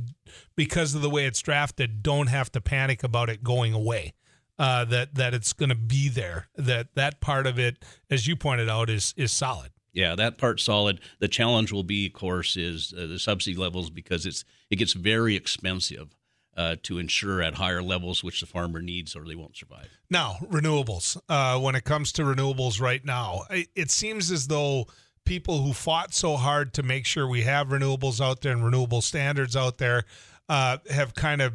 because 0.54 0.94
of 0.94 1.02
the 1.02 1.10
way 1.10 1.24
it's 1.24 1.40
drafted, 1.40 2.02
don't 2.02 2.26
have 2.26 2.52
to 2.52 2.60
panic 2.60 3.02
about 3.02 3.30
it 3.30 3.42
going 3.42 3.72
away. 3.72 4.14
Uh, 4.56 4.84
that 4.84 5.16
that 5.16 5.34
it's 5.34 5.52
going 5.52 5.70
to 5.70 5.74
be 5.74 6.08
there. 6.08 6.46
That 6.54 6.94
that 6.94 7.20
part 7.20 7.48
of 7.48 7.58
it, 7.58 7.84
as 8.08 8.28
you 8.28 8.36
pointed 8.36 8.68
out, 8.68 8.88
is 8.88 9.12
is 9.16 9.32
solid. 9.32 9.72
Yeah, 9.94 10.16
that 10.16 10.38
part's 10.38 10.64
solid. 10.64 11.00
The 11.20 11.28
challenge 11.28 11.72
will 11.72 11.84
be, 11.84 12.06
of 12.06 12.12
course, 12.12 12.56
is 12.56 12.92
uh, 12.96 13.06
the 13.06 13.18
subsidy 13.18 13.56
levels 13.56 13.90
because 13.90 14.26
it's 14.26 14.44
it 14.68 14.76
gets 14.76 14.92
very 14.92 15.36
expensive 15.36 16.16
uh, 16.56 16.76
to 16.82 16.98
ensure 16.98 17.40
at 17.40 17.54
higher 17.54 17.82
levels, 17.82 18.22
which 18.22 18.40
the 18.40 18.46
farmer 18.46 18.82
needs, 18.82 19.14
or 19.14 19.24
they 19.24 19.36
won't 19.36 19.56
survive. 19.56 19.88
Now, 20.10 20.36
renewables. 20.42 21.16
Uh, 21.28 21.58
when 21.60 21.74
it 21.74 21.84
comes 21.84 22.12
to 22.12 22.22
renewables 22.22 22.80
right 22.80 23.04
now, 23.04 23.44
it, 23.50 23.68
it 23.74 23.90
seems 23.90 24.30
as 24.30 24.48
though 24.48 24.86
people 25.24 25.62
who 25.62 25.72
fought 25.72 26.12
so 26.12 26.36
hard 26.36 26.74
to 26.74 26.82
make 26.82 27.06
sure 27.06 27.26
we 27.26 27.42
have 27.42 27.68
renewables 27.68 28.20
out 28.20 28.40
there 28.40 28.52
and 28.52 28.64
renewable 28.64 29.00
standards 29.00 29.56
out 29.56 29.78
there 29.78 30.04
uh, 30.48 30.78
have 30.90 31.14
kind 31.14 31.40
of 31.40 31.52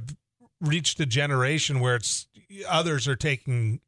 reached 0.61 0.99
a 0.99 1.05
generation 1.05 1.79
where 1.79 1.95
it's 1.95 2.27
others 2.67 3.07
are 3.07 3.15
taking 3.15 3.79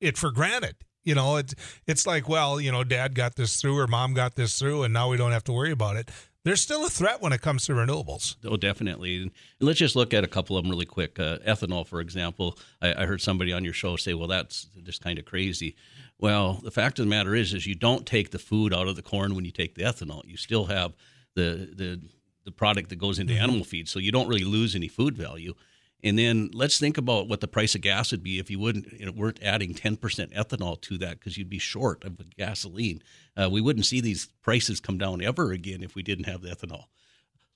it 0.00 0.18
for 0.18 0.30
granted. 0.30 0.76
You 1.04 1.14
know, 1.14 1.36
it's 1.36 1.54
it's 1.86 2.06
like, 2.06 2.28
well, 2.28 2.60
you 2.60 2.70
know, 2.70 2.84
dad 2.84 3.14
got 3.14 3.36
this 3.36 3.60
through 3.60 3.78
or 3.78 3.86
mom 3.86 4.14
got 4.14 4.34
this 4.34 4.58
through, 4.58 4.82
and 4.82 4.92
now 4.92 5.08
we 5.08 5.16
don't 5.16 5.32
have 5.32 5.44
to 5.44 5.52
worry 5.52 5.72
about 5.72 5.96
it 5.96 6.10
there's 6.44 6.60
still 6.60 6.84
a 6.86 6.90
threat 6.90 7.20
when 7.20 7.32
it 7.32 7.42
comes 7.42 7.66
to 7.66 7.72
renewables. 7.72 8.36
Oh, 8.44 8.56
definitely. 8.56 9.22
And 9.22 9.30
let's 9.60 9.78
just 9.78 9.96
look 9.96 10.14
at 10.14 10.24
a 10.24 10.28
couple 10.28 10.56
of 10.56 10.64
them 10.64 10.70
really 10.70 10.86
quick. 10.86 11.20
Uh, 11.20 11.38
ethanol, 11.38 11.86
for 11.86 12.00
example. 12.00 12.58
I, 12.80 13.02
I, 13.02 13.06
heard 13.06 13.20
somebody 13.20 13.52
on 13.52 13.64
your 13.64 13.74
show 13.74 13.96
say, 13.96 14.14
"Well, 14.14 14.28
that's 14.28 14.66
just 14.82 15.02
kind 15.02 15.18
of 15.18 15.24
crazy." 15.24 15.76
Well, 16.18 16.60
the 16.62 16.70
fact 16.70 16.98
of 16.98 17.04
the 17.04 17.10
matter 17.10 17.34
is, 17.34 17.52
is 17.52 17.66
you 17.66 17.74
don't 17.74 18.06
take 18.06 18.30
the 18.30 18.38
food 18.38 18.72
out 18.72 18.88
of 18.88 18.96
the 18.96 19.02
corn 19.02 19.34
when 19.34 19.44
you 19.44 19.50
take 19.50 19.74
the 19.74 19.82
ethanol. 19.82 20.22
You 20.24 20.36
still 20.36 20.66
have 20.66 20.94
the 21.34 21.70
the 21.74 22.00
the 22.44 22.52
product 22.52 22.88
that 22.88 22.96
goes 22.96 23.18
into 23.18 23.34
mm-hmm. 23.34 23.42
animal 23.42 23.64
feed, 23.64 23.88
so 23.88 23.98
you 23.98 24.12
don't 24.12 24.28
really 24.28 24.44
lose 24.44 24.74
any 24.74 24.88
food 24.88 25.16
value. 25.16 25.54
And 26.02 26.18
then 26.18 26.50
let's 26.52 26.78
think 26.78 26.96
about 26.96 27.28
what 27.28 27.40
the 27.40 27.48
price 27.48 27.74
of 27.74 27.82
gas 27.82 28.10
would 28.10 28.22
be 28.22 28.38
if 28.38 28.50
you 28.50 28.58
wouldn't 28.58 28.92
you 28.92 29.06
know, 29.06 29.12
weren't 29.12 29.42
adding 29.42 29.74
10% 29.74 29.98
ethanol 29.98 30.80
to 30.82 30.98
that 30.98 31.18
because 31.18 31.36
you'd 31.36 31.50
be 31.50 31.58
short 31.58 32.04
of 32.04 32.18
gasoline. 32.36 33.02
Uh, 33.36 33.48
we 33.50 33.60
wouldn't 33.60 33.86
see 33.86 34.00
these 34.00 34.28
prices 34.42 34.80
come 34.80 34.98
down 34.98 35.22
ever 35.22 35.52
again 35.52 35.82
if 35.82 35.94
we 35.94 36.02
didn't 36.02 36.24
have 36.24 36.42
the 36.42 36.48
ethanol. 36.48 36.84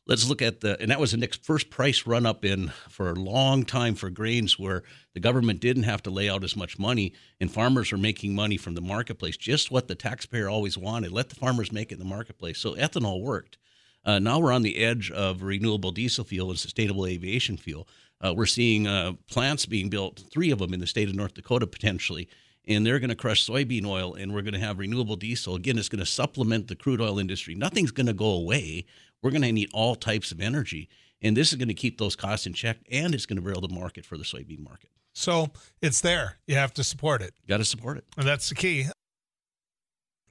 Let's 0.07 0.29
look 0.29 0.43
at 0.43 0.61
the 0.61 0.79
and 0.83 0.91
that 0.91 1.01
was 1.01 1.13
the 1.13 1.17
next 1.17 1.47
first 1.47 1.71
price 1.71 2.07
run 2.07 2.27
up 2.27 2.45
in 2.45 2.69
for 2.91 3.09
a 3.09 3.15
long 3.15 3.65
time 3.65 3.95
for 3.95 4.11
grains 4.11 4.59
where 4.59 4.83
the 5.15 5.21
government 5.21 5.61
didn't 5.61 5.85
have 5.85 6.03
to 6.03 6.11
lay 6.11 6.29
out 6.29 6.45
as 6.45 6.55
much 6.55 6.79
money 6.79 7.15
and 7.41 7.51
farmers 7.51 7.91
were 7.91 7.97
making 7.97 8.35
money 8.35 8.59
from 8.59 8.75
the 8.75 8.83
marketplace, 8.83 9.39
just 9.39 9.71
what 9.71 9.89
the 9.89 9.95
taxpayer 9.95 10.51
always 10.51 10.77
wanted. 10.77 11.11
Let 11.11 11.31
the 11.31 11.37
farmers 11.37 11.73
make 11.73 11.91
it 11.91 11.95
in 11.95 12.01
the 12.01 12.05
marketplace. 12.05 12.59
So 12.59 12.75
ethanol 12.75 13.23
worked. 13.23 13.57
Uh, 14.05 14.19
now 14.19 14.39
we're 14.39 14.53
on 14.53 14.63
the 14.63 14.77
edge 14.77 15.11
of 15.11 15.43
renewable 15.43 15.91
diesel 15.91 16.25
fuel 16.25 16.51
and 16.51 16.59
sustainable 16.59 17.07
aviation 17.07 17.57
fuel. 17.57 17.89
Uh, 18.25 18.33
we're 18.33 18.47
seeing 18.47 18.87
uh, 18.87 19.13
plants 19.29 19.67
being 19.67 19.91
built, 19.91 20.25
three 20.31 20.51
of 20.51 20.59
them 20.59 20.73
in 20.73 20.81
the 20.81 20.87
state 20.87 21.09
of 21.09 21.15
North 21.15 21.35
Dakota 21.35 21.67
potentially, 21.67 22.27
and 22.67 22.87
they're 22.87 22.99
going 22.99 23.11
to 23.11 23.17
crush 23.17 23.47
soybean 23.47 23.85
oil, 23.85 24.15
and 24.15 24.33
we're 24.33 24.43
going 24.43 24.55
to 24.55 24.61
have 24.61 24.79
renewable 24.79 25.17
diesel. 25.17 25.57
Again, 25.57 25.77
it's 25.77 25.91
going 25.91 26.01
to 26.01 26.07
supplement 26.07 26.69
the 26.69 26.77
crude 26.77 27.03
oil 27.03 27.19
industry. 27.19 27.55
Nothing's 27.55 27.91
going 27.91 28.07
to 28.07 28.15
go 28.15 28.31
away. 28.31 28.87
We're 29.23 29.31
going 29.31 29.43
to 29.43 29.53
need 29.53 29.69
all 29.75 29.95
types 29.95 30.33
of 30.33 30.41
energy, 30.41 30.89
and 31.21 31.37
this 31.37 31.53
is 31.53 31.57
going 31.57 31.69
to 31.69 31.75
keep 31.75 31.99
those 31.99 32.17
costs 32.17 32.47
in 32.47 32.55
check, 32.55 32.79
and 32.91 33.15
it's 33.15 33.27
going 33.27 33.37
to 33.37 33.43
build 33.43 33.63
the 33.63 33.75
market 33.75 34.07
for 34.07 34.17
the 34.17 34.25
soybean 34.25 34.61
market. 34.61 34.91
So 35.13 35.51
it's 35.83 36.01
there. 36.01 36.39
You 36.47 36.57
have 36.57 36.73
to 36.75 36.85
support 36.85 37.21
it. 37.21 37.35
Got 37.47 37.59
to 37.59 37.65
support 37.65 37.99
it. 37.99 38.05
And 38.17 38.27
that's 38.27 38.49
the 38.49 38.55
key. 38.55 38.87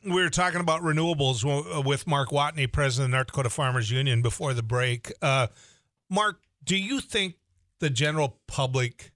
We 0.03 0.21
were 0.21 0.29
talking 0.29 0.59
about 0.59 0.81
renewables 0.81 1.85
with 1.85 2.07
Mark 2.07 2.31
Watne, 2.31 2.67
president 2.67 3.05
of 3.05 3.11
the 3.11 3.17
North 3.17 3.27
Dakota 3.27 3.49
Farmers 3.49 3.89
Union, 3.89 4.21
before 4.21 4.53
the 4.53 4.63
break. 4.63 5.13
Uh, 5.21 5.47
Mark, 6.09 6.41
do 6.65 6.75
you 6.75 6.99
think 6.99 7.35
the 7.79 7.89
general 7.89 8.39
public 8.47 9.11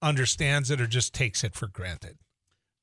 understands 0.00 0.70
it 0.70 0.80
or 0.80 0.86
just 0.86 1.14
takes 1.14 1.44
it 1.44 1.54
for 1.54 1.66
granted? 1.66 2.18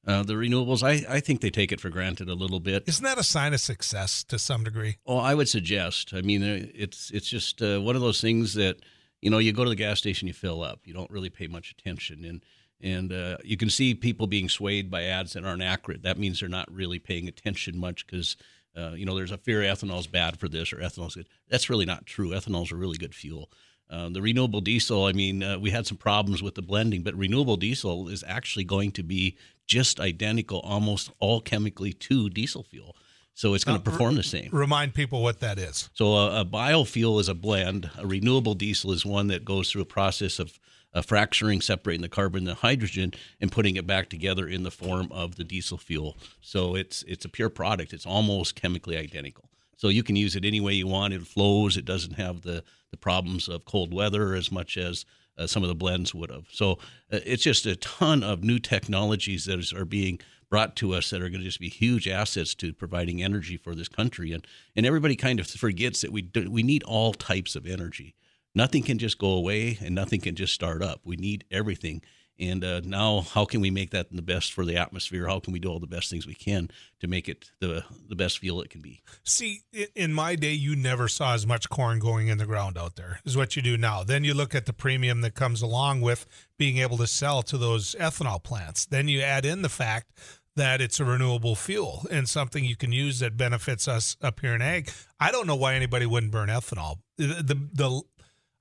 Uh, 0.07 0.23
the 0.23 0.33
renewables, 0.33 0.81
I, 0.81 1.17
I 1.17 1.19
think 1.19 1.41
they 1.41 1.49
take 1.49 1.71
it 1.71 1.81
for 1.81 1.89
granted 1.89 2.29
a 2.29 2.33
little 2.33 2.59
bit. 2.59 2.83
Isn't 2.87 3.03
that 3.03 3.17
a 3.17 3.23
sign 3.23 3.53
of 3.53 3.59
success 3.59 4.23
to 4.25 4.39
some 4.39 4.63
degree? 4.63 4.97
Oh, 5.05 5.17
I 5.17 5.35
would 5.35 5.49
suggest. 5.49 6.13
I 6.13 6.21
mean, 6.21 6.41
uh, 6.41 6.65
it's 6.73 7.11
it's 7.11 7.29
just 7.29 7.61
uh, 7.61 7.79
one 7.79 7.95
of 7.95 8.01
those 8.01 8.21
things 8.21 8.53
that 8.53 8.77
you 9.21 9.29
know 9.29 9.39
you 9.39 9.51
go 9.51 9.65
to 9.65 9.69
the 9.69 9.75
gas 9.75 9.99
station, 9.99 10.27
you 10.27 10.33
fill 10.33 10.63
up, 10.63 10.79
you 10.85 10.93
don't 10.93 11.11
really 11.11 11.29
pay 11.29 11.47
much 11.47 11.75
attention, 11.77 12.23
and 12.23 12.43
and 12.81 13.11
uh, 13.11 13.37
you 13.43 13.57
can 13.57 13.69
see 13.69 13.93
people 13.93 14.25
being 14.25 14.47
swayed 14.47 14.89
by 14.89 15.03
ads 15.03 15.33
that 15.33 15.45
aren't 15.45 15.61
accurate. 15.61 16.03
That 16.03 16.17
means 16.17 16.39
they're 16.39 16.49
not 16.49 16.71
really 16.71 16.97
paying 16.97 17.27
attention 17.27 17.77
much 17.77 18.07
because 18.07 18.37
uh, 18.77 18.91
you 18.91 19.05
know 19.05 19.15
there's 19.15 19.31
a 19.31 19.37
fear 19.37 19.61
ethanol 19.61 19.99
is 19.99 20.07
bad 20.07 20.39
for 20.39 20.47
this 20.47 20.71
or 20.71 20.77
ethanol 20.77 21.07
is 21.07 21.15
good. 21.15 21.27
That's 21.49 21.69
really 21.69 21.85
not 21.85 22.05
true. 22.05 22.29
Ethanol 22.29 22.63
is 22.63 22.71
a 22.71 22.77
really 22.77 22.97
good 22.97 23.13
fuel. 23.13 23.51
Uh, 23.89 24.09
the 24.09 24.21
renewable 24.21 24.61
diesel, 24.61 25.05
I 25.05 25.13
mean, 25.13 25.41
uh, 25.41 25.57
we 25.57 25.71
had 25.71 25.87
some 25.87 25.97
problems 25.97 26.43
with 26.43 26.55
the 26.55 26.61
blending, 26.61 27.01
but 27.01 27.15
renewable 27.15 27.57
diesel 27.57 28.07
is 28.07 28.23
actually 28.27 28.65
going 28.65 28.91
to 28.93 29.03
be 29.03 29.35
just 29.65 29.99
identical, 29.99 30.59
almost 30.59 31.11
all 31.19 31.41
chemically 31.41 31.93
to 31.93 32.29
diesel 32.29 32.63
fuel. 32.63 32.95
So 33.33 33.53
it's 33.53 33.63
going 33.63 33.81
to 33.81 33.89
uh, 33.89 33.91
perform 33.91 34.15
the 34.15 34.23
same. 34.23 34.49
Remind 34.51 34.93
people 34.93 35.23
what 35.23 35.39
that 35.39 35.57
is. 35.57 35.89
So 35.93 36.13
a, 36.13 36.41
a, 36.41 36.45
biofuel 36.45 37.21
is 37.21 37.29
a 37.29 37.33
blend. 37.33 37.89
A 37.97 38.05
renewable 38.05 38.53
diesel 38.53 38.91
is 38.91 39.05
one 39.05 39.27
that 39.27 39.45
goes 39.45 39.71
through 39.71 39.83
a 39.83 39.85
process 39.85 40.39
of 40.39 40.59
uh, 40.93 41.01
fracturing, 41.01 41.61
separating 41.61 42.01
the 42.01 42.09
carbon 42.09 42.39
and 42.39 42.47
the 42.47 42.55
hydrogen, 42.55 43.13
and 43.39 43.51
putting 43.51 43.75
it 43.75 43.87
back 43.87 44.09
together 44.09 44.47
in 44.47 44.63
the 44.63 44.71
form 44.71 45.07
of 45.11 45.35
the 45.35 45.43
diesel 45.43 45.77
fuel. 45.77 46.17
So 46.41 46.75
it's 46.75 47.03
it's 47.03 47.25
a 47.25 47.29
pure 47.29 47.49
product. 47.49 47.93
It's 47.93 48.05
almost 48.05 48.55
chemically 48.55 48.97
identical. 48.97 49.48
So 49.79 49.87
you 49.87 50.03
can 50.03 50.17
use 50.17 50.35
it 50.35 50.43
any 50.43 50.59
way 50.59 50.73
you 50.73 50.87
want. 50.87 51.13
It 51.13 51.25
flows. 51.25 51.77
It 51.77 51.85
doesn't 51.85 52.15
have 52.15 52.41
the, 52.41 52.65
the 52.91 52.97
problems 52.97 53.47
of 53.47 53.63
cold 53.63 53.93
weather 53.93 54.35
as 54.35 54.51
much 54.51 54.75
as 54.77 55.05
uh, 55.37 55.47
some 55.47 55.63
of 55.63 55.69
the 55.69 55.75
blends 55.75 56.13
would 56.13 56.29
have. 56.29 56.47
So 56.51 56.73
uh, 57.13 57.19
it's 57.25 57.43
just 57.43 57.65
a 57.65 57.77
ton 57.77 58.21
of 58.21 58.43
new 58.43 58.59
technologies 58.59 59.45
that 59.45 59.57
is, 59.57 59.71
are 59.71 59.85
being 59.85 60.19
brought 60.49 60.75
to 60.75 60.93
us 60.93 61.09
that 61.11 61.21
are 61.21 61.29
going 61.29 61.39
to 61.39 61.47
just 61.47 61.61
be 61.61 61.69
huge 61.69 62.09
assets 62.09 62.53
to 62.55 62.73
providing 62.73 63.23
energy 63.23 63.55
for 63.55 63.73
this 63.73 63.87
country. 63.87 64.33
And 64.33 64.45
and 64.75 64.85
everybody 64.85 65.15
kind 65.15 65.39
of 65.39 65.47
forgets 65.47 66.01
that 66.01 66.11
we 66.11 66.23
do, 66.23 66.51
we 66.51 66.61
need 66.61 66.83
all 66.83 67.13
types 67.13 67.55
of 67.55 67.65
energy. 67.65 68.15
Nothing 68.53 68.83
can 68.83 68.97
just 68.97 69.17
go 69.17 69.29
away, 69.31 69.77
and 69.79 69.95
nothing 69.95 70.19
can 70.19 70.35
just 70.35 70.53
start 70.53 70.83
up. 70.83 70.99
We 71.05 71.15
need 71.15 71.45
everything. 71.51 72.01
And 72.39 72.63
uh, 72.63 72.81
now, 72.85 73.21
how 73.21 73.43
can 73.43 73.59
we 73.59 73.69
make 73.69 73.91
that 73.91 74.07
the 74.11 74.21
best 74.21 74.53
for 74.53 74.63
the 74.63 74.77
atmosphere? 74.77 75.27
How 75.27 75.39
can 75.39 75.51
we 75.51 75.59
do 75.59 75.69
all 75.69 75.79
the 75.79 75.87
best 75.87 76.09
things 76.09 76.25
we 76.25 76.33
can 76.33 76.69
to 77.01 77.07
make 77.07 77.27
it 77.27 77.51
the 77.59 77.83
the 78.07 78.15
best 78.15 78.39
fuel 78.39 78.61
it 78.61 78.69
can 78.69 78.81
be? 78.81 79.01
See, 79.23 79.63
in 79.95 80.13
my 80.13 80.35
day, 80.35 80.53
you 80.53 80.75
never 80.75 81.07
saw 81.07 81.33
as 81.33 81.45
much 81.45 81.69
corn 81.69 81.99
going 81.99 82.29
in 82.29 82.37
the 82.37 82.45
ground 82.45 82.77
out 82.77 82.95
there 82.95 83.19
as 83.25 83.35
what 83.35 83.55
you 83.55 83.61
do 83.61 83.77
now. 83.77 84.03
Then 84.03 84.23
you 84.23 84.33
look 84.33 84.55
at 84.55 84.65
the 84.65 84.73
premium 84.73 85.21
that 85.21 85.35
comes 85.35 85.61
along 85.61 86.01
with 86.01 86.25
being 86.57 86.77
able 86.77 86.97
to 86.97 87.07
sell 87.07 87.43
to 87.43 87.57
those 87.57 87.93
ethanol 87.99 88.41
plants. 88.41 88.85
Then 88.85 89.07
you 89.07 89.21
add 89.21 89.45
in 89.45 89.61
the 89.61 89.69
fact 89.69 90.11
that 90.55 90.81
it's 90.81 90.99
a 90.99 91.05
renewable 91.05 91.55
fuel 91.55 92.05
and 92.11 92.27
something 92.27 92.65
you 92.65 92.75
can 92.75 92.91
use 92.91 93.19
that 93.19 93.37
benefits 93.37 93.87
us 93.87 94.17
up 94.21 94.39
here 94.41 94.53
in 94.53 94.61
ag. 94.61 94.91
I 95.19 95.31
don't 95.31 95.47
know 95.47 95.55
why 95.55 95.75
anybody 95.75 96.05
wouldn't 96.05 96.31
burn 96.31 96.49
ethanol. 96.49 96.97
The 97.17 97.43
the, 97.43 97.69
the 97.73 98.01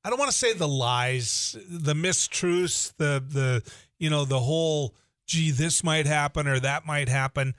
I 0.08 0.10
don't 0.10 0.18
want 0.18 0.30
to 0.30 0.38
say 0.38 0.54
the 0.54 0.66
lies, 0.66 1.54
the 1.68 1.92
mistruths, 1.92 2.94
the 2.96 3.22
the 3.28 3.62
you 3.98 4.08
know 4.08 4.24
the 4.24 4.40
whole 4.40 4.94
gee 5.26 5.50
this 5.50 5.84
might 5.84 6.06
happen 6.06 6.48
or 6.48 6.58
that 6.60 6.86
might 6.86 7.10
happen. 7.10 7.54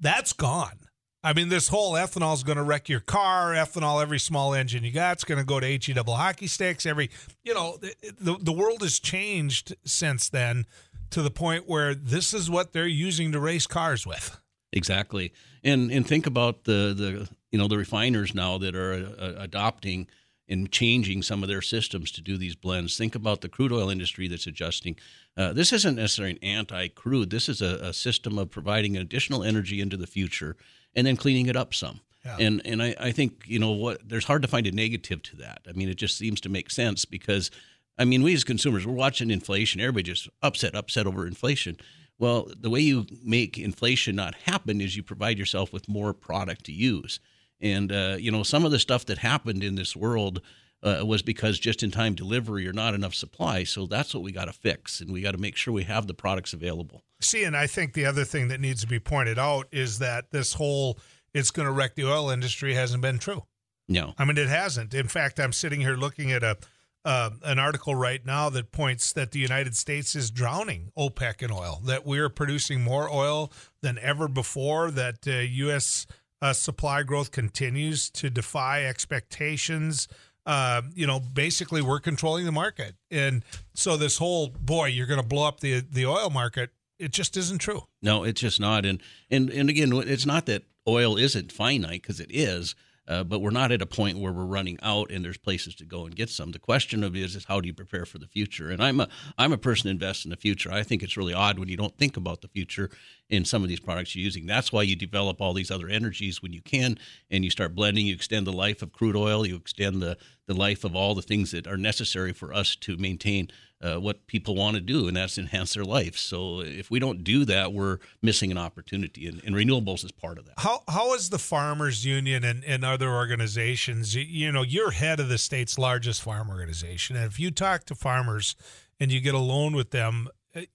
That's 0.00 0.32
gone. 0.32 0.80
I 1.22 1.34
mean, 1.34 1.48
this 1.48 1.68
whole 1.68 1.92
ethanol 1.92 2.34
is 2.34 2.42
going 2.42 2.58
to 2.58 2.64
wreck 2.64 2.88
your 2.88 2.98
car. 2.98 3.52
Ethanol, 3.52 4.02
every 4.02 4.18
small 4.18 4.52
engine 4.52 4.82
you 4.82 4.90
got, 4.90 5.12
it's 5.12 5.22
going 5.22 5.38
to 5.38 5.44
go 5.44 5.60
to 5.60 5.66
HE 5.68 5.92
double 5.92 6.16
hockey 6.16 6.48
sticks. 6.48 6.84
Every, 6.84 7.08
you 7.44 7.54
know, 7.54 7.76
the 7.76 8.36
the 8.40 8.52
world 8.52 8.82
has 8.82 8.98
changed 8.98 9.76
since 9.84 10.28
then 10.28 10.66
to 11.10 11.22
the 11.22 11.30
point 11.30 11.68
where 11.68 11.94
this 11.94 12.34
is 12.34 12.50
what 12.50 12.72
they're 12.72 12.88
using 12.88 13.30
to 13.30 13.38
race 13.38 13.68
cars 13.68 14.04
with. 14.04 14.40
Exactly, 14.72 15.32
and 15.62 15.92
and 15.92 16.04
think 16.04 16.26
about 16.26 16.64
the 16.64 16.92
the 16.96 17.28
you 17.52 17.60
know 17.60 17.68
the 17.68 17.78
refiners 17.78 18.34
now 18.34 18.58
that 18.58 18.74
are 18.74 19.06
uh, 19.16 19.34
adopting 19.38 20.08
and 20.48 20.70
changing 20.72 21.22
some 21.22 21.42
of 21.42 21.48
their 21.48 21.62
systems 21.62 22.10
to 22.12 22.20
do 22.20 22.36
these 22.36 22.54
blends. 22.54 22.96
Think 22.96 23.14
about 23.14 23.40
the 23.40 23.48
crude 23.48 23.72
oil 23.72 23.90
industry 23.90 24.28
that's 24.28 24.46
adjusting. 24.46 24.96
Uh, 25.36 25.52
this 25.52 25.72
isn't 25.72 25.96
necessarily 25.96 26.32
an 26.32 26.44
anti-crude. 26.44 27.30
This 27.30 27.48
is 27.48 27.60
a, 27.60 27.78
a, 27.82 27.92
system 27.92 28.38
of 28.38 28.50
providing 28.50 28.96
additional 28.96 29.44
energy 29.44 29.80
into 29.80 29.96
the 29.96 30.06
future 30.06 30.56
and 30.94 31.06
then 31.06 31.16
cleaning 31.16 31.46
it 31.46 31.56
up 31.56 31.74
some. 31.74 32.00
Yeah. 32.24 32.36
And 32.40 32.62
and 32.64 32.82
I, 32.82 32.94
I 32.98 33.12
think 33.12 33.44
you 33.46 33.58
know 33.58 33.70
what 33.70 34.08
there's 34.08 34.24
hard 34.24 34.42
to 34.42 34.48
find 34.48 34.66
a 34.66 34.72
negative 34.72 35.22
to 35.22 35.36
that. 35.36 35.60
I 35.68 35.72
mean, 35.72 35.88
it 35.88 35.96
just 35.96 36.18
seems 36.18 36.40
to 36.42 36.48
make 36.48 36.70
sense 36.70 37.04
because 37.04 37.50
I 37.98 38.04
mean, 38.04 38.22
we 38.22 38.34
as 38.34 38.44
consumers, 38.44 38.86
we're 38.86 38.92
watching 38.92 39.30
inflation. 39.30 39.80
Everybody 39.80 40.04
just 40.04 40.28
upset, 40.42 40.74
upset 40.74 41.06
over 41.06 41.26
inflation. 41.26 41.76
Well, 42.18 42.50
the 42.58 42.70
way 42.70 42.80
you 42.80 43.06
make 43.24 43.58
inflation 43.58 44.16
not 44.16 44.34
happen 44.34 44.80
is 44.80 44.96
you 44.96 45.02
provide 45.02 45.38
yourself 45.38 45.72
with 45.72 45.88
more 45.88 46.12
product 46.12 46.64
to 46.64 46.72
use. 46.72 47.20
And, 47.60 47.90
uh, 47.90 48.16
you 48.18 48.30
know, 48.30 48.42
some 48.42 48.64
of 48.64 48.70
the 48.70 48.78
stuff 48.78 49.06
that 49.06 49.18
happened 49.18 49.64
in 49.64 49.74
this 49.74 49.96
world 49.96 50.40
uh, 50.82 51.02
was 51.04 51.22
because 51.22 51.58
just 51.58 51.82
in 51.82 51.90
time 51.90 52.14
delivery 52.14 52.68
or 52.68 52.72
not 52.72 52.94
enough 52.94 53.14
supply. 53.14 53.64
So 53.64 53.86
that's 53.86 54.14
what 54.14 54.22
we 54.22 54.30
got 54.30 54.44
to 54.44 54.52
fix. 54.52 55.00
And 55.00 55.12
we 55.12 55.20
got 55.20 55.32
to 55.32 55.38
make 55.38 55.56
sure 55.56 55.74
we 55.74 55.84
have 55.84 56.06
the 56.06 56.14
products 56.14 56.52
available. 56.52 57.02
See, 57.20 57.42
and 57.44 57.56
I 57.56 57.66
think 57.66 57.94
the 57.94 58.06
other 58.06 58.24
thing 58.24 58.48
that 58.48 58.60
needs 58.60 58.80
to 58.82 58.86
be 58.86 59.00
pointed 59.00 59.38
out 59.38 59.66
is 59.72 59.98
that 59.98 60.30
this 60.30 60.54
whole 60.54 60.98
it's 61.34 61.50
going 61.50 61.66
to 61.66 61.72
wreck 61.72 61.94
the 61.94 62.10
oil 62.10 62.30
industry 62.30 62.74
hasn't 62.74 63.02
been 63.02 63.18
true. 63.18 63.44
No. 63.88 64.14
I 64.18 64.24
mean, 64.24 64.38
it 64.38 64.48
hasn't. 64.48 64.94
In 64.94 65.08
fact, 65.08 65.40
I'm 65.40 65.52
sitting 65.52 65.80
here 65.80 65.96
looking 65.96 66.30
at 66.32 66.42
a 66.42 66.56
uh, 67.04 67.30
an 67.44 67.58
article 67.58 67.94
right 67.94 68.26
now 68.26 68.50
that 68.50 68.70
points 68.70 69.12
that 69.12 69.30
the 69.30 69.38
United 69.38 69.74
States 69.76 70.14
is 70.14 70.30
drowning 70.30 70.90
OPEC 70.98 71.42
in 71.42 71.50
oil, 71.50 71.80
that 71.86 72.04
we're 72.04 72.28
producing 72.28 72.82
more 72.82 73.08
oil 73.10 73.50
than 73.80 73.98
ever 74.00 74.28
before, 74.28 74.90
that 74.90 75.26
uh, 75.26 75.30
U.S. 75.30 76.06
Uh, 76.40 76.52
supply 76.52 77.02
growth 77.02 77.30
continues 77.32 78.10
to 78.10 78.30
defy 78.30 78.84
expectations. 78.84 80.08
Uh, 80.46 80.82
you 80.94 81.06
know, 81.06 81.20
basically, 81.20 81.82
we're 81.82 82.00
controlling 82.00 82.44
the 82.44 82.52
market, 82.52 82.94
and 83.10 83.44
so 83.74 83.96
this 83.96 84.18
whole 84.18 84.48
boy, 84.48 84.86
you're 84.86 85.06
going 85.06 85.20
to 85.20 85.26
blow 85.26 85.46
up 85.46 85.60
the 85.60 85.80
the 85.80 86.06
oil 86.06 86.30
market. 86.30 86.70
It 86.98 87.12
just 87.12 87.36
isn't 87.36 87.58
true. 87.58 87.82
No, 88.02 88.24
it's 88.24 88.40
just 88.40 88.60
not. 88.60 88.86
And 88.86 89.02
and 89.30 89.50
and 89.50 89.68
again, 89.68 89.92
it's 89.92 90.26
not 90.26 90.46
that 90.46 90.64
oil 90.86 91.16
isn't 91.16 91.52
finite 91.52 92.02
because 92.02 92.20
it 92.20 92.30
is 92.30 92.74
uh, 93.08 93.24
but 93.24 93.40
we're 93.40 93.50
not 93.50 93.72
at 93.72 93.80
a 93.80 93.86
point 93.86 94.18
where 94.18 94.32
we're 94.32 94.44
running 94.44 94.78
out 94.82 95.10
and 95.10 95.24
there's 95.24 95.38
places 95.38 95.74
to 95.74 95.84
go 95.84 96.04
and 96.04 96.14
get 96.14 96.28
some. 96.28 96.52
The 96.52 96.58
question 96.58 97.02
of 97.02 97.16
is 97.16 97.34
is 97.34 97.46
how 97.46 97.60
do 97.60 97.66
you 97.66 97.74
prepare 97.74 98.04
for 98.04 98.18
the 98.18 98.26
future? 98.26 98.68
And 98.70 98.82
I'm 98.82 99.00
a 99.00 99.08
I'm 99.38 99.52
a 99.52 99.58
person 99.58 99.90
invest 99.90 100.26
in 100.26 100.30
the 100.30 100.36
future. 100.36 100.70
I 100.70 100.82
think 100.82 101.02
it's 101.02 101.16
really 101.16 101.32
odd 101.32 101.58
when 101.58 101.68
you 101.68 101.76
don't 101.76 101.96
think 101.96 102.16
about 102.16 102.42
the 102.42 102.48
future 102.48 102.90
in 103.30 103.44
some 103.44 103.62
of 103.62 103.68
these 103.68 103.80
products 103.80 104.14
you're 104.14 104.24
using. 104.24 104.46
That's 104.46 104.72
why 104.72 104.82
you 104.82 104.96
develop 104.96 105.40
all 105.40 105.52
these 105.52 105.70
other 105.70 105.88
energies 105.88 106.42
when 106.42 106.52
you 106.52 106.62
can, 106.62 106.98
and 107.30 107.44
you 107.44 107.50
start 107.50 107.74
blending. 107.74 108.06
You 108.06 108.14
extend 108.14 108.46
the 108.46 108.52
life 108.52 108.82
of 108.82 108.92
crude 108.92 109.16
oil. 109.16 109.46
You 109.46 109.56
extend 109.56 110.00
the 110.02 110.16
the 110.46 110.54
life 110.54 110.82
of 110.82 110.96
all 110.96 111.14
the 111.14 111.20
things 111.20 111.50
that 111.50 111.66
are 111.66 111.76
necessary 111.76 112.32
for 112.32 112.54
us 112.54 112.74
to 112.74 112.96
maintain 112.96 113.50
uh, 113.82 113.96
what 113.96 114.26
people 114.26 114.56
want 114.56 114.74
to 114.74 114.80
do, 114.80 115.06
and 115.06 115.16
that's 115.16 115.38
enhance 115.38 115.74
their 115.74 115.84
life. 115.84 116.16
So 116.16 116.60
if 116.60 116.90
we 116.90 116.98
don't 116.98 117.22
do 117.22 117.44
that, 117.44 117.72
we're 117.72 117.98
missing 118.22 118.50
an 118.50 118.58
opportunity, 118.58 119.26
and, 119.26 119.42
and 119.44 119.54
renewables 119.54 120.04
is 120.04 120.10
part 120.10 120.38
of 120.38 120.46
that. 120.46 120.54
How 120.58 120.82
how 120.88 121.14
is 121.14 121.30
the 121.30 121.38
farmers 121.38 122.04
union 122.04 122.44
and, 122.44 122.64
and 122.64 122.84
other 122.84 123.10
organizations? 123.10 124.14
You, 124.14 124.50
know, 124.50 124.62
you're 124.62 124.90
head 124.90 125.20
of 125.20 125.28
the 125.28 125.38
state's 125.38 125.78
largest 125.78 126.22
farm 126.22 126.48
organization, 126.48 127.14
and 127.14 127.26
if 127.26 127.38
you 127.38 127.50
talk 127.50 127.84
to 127.84 127.94
farmers 127.94 128.56
and 128.98 129.12
you 129.12 129.20
get 129.20 129.34
a 129.34 129.38
loan 129.38 129.76
with 129.76 129.90
them, 129.90 130.28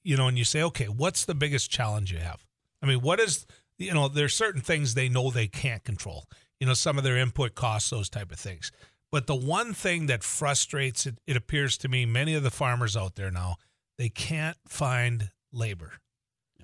you 0.03 0.17
know, 0.17 0.27
and 0.27 0.37
you 0.37 0.45
say, 0.45 0.61
okay, 0.63 0.85
what's 0.85 1.25
the 1.25 1.35
biggest 1.35 1.69
challenge 1.69 2.11
you 2.11 2.19
have? 2.19 2.45
I 2.81 2.85
mean, 2.85 3.01
what 3.01 3.19
is 3.19 3.45
you 3.77 3.93
know, 3.93 4.07
there's 4.07 4.35
certain 4.35 4.61
things 4.61 4.93
they 4.93 5.09
know 5.09 5.29
they 5.29 5.47
can't 5.47 5.83
control. 5.83 6.25
You 6.59 6.67
know, 6.67 6.73
some 6.73 6.97
of 6.97 7.03
their 7.03 7.17
input 7.17 7.55
costs, 7.55 7.89
those 7.89 8.09
type 8.09 8.31
of 8.31 8.39
things. 8.39 8.71
But 9.11 9.27
the 9.27 9.35
one 9.35 9.73
thing 9.73 10.07
that 10.07 10.23
frustrates 10.23 11.05
it, 11.05 11.19
it 11.27 11.35
appears 11.35 11.77
to 11.79 11.87
me, 11.87 12.05
many 12.05 12.33
of 12.33 12.43
the 12.43 12.51
farmers 12.51 12.97
out 12.97 13.15
there 13.15 13.31
now, 13.31 13.57
they 13.97 14.09
can't 14.09 14.57
find 14.67 15.29
labor. 15.51 15.93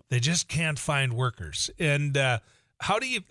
They 0.09 0.19
just 0.19 0.47
can't 0.47 0.79
find 0.79 1.13
workers. 1.13 1.69
And 1.77 2.17
uh, 2.17 2.39
how 2.79 2.97
do 2.97 3.07
you? 3.07 3.21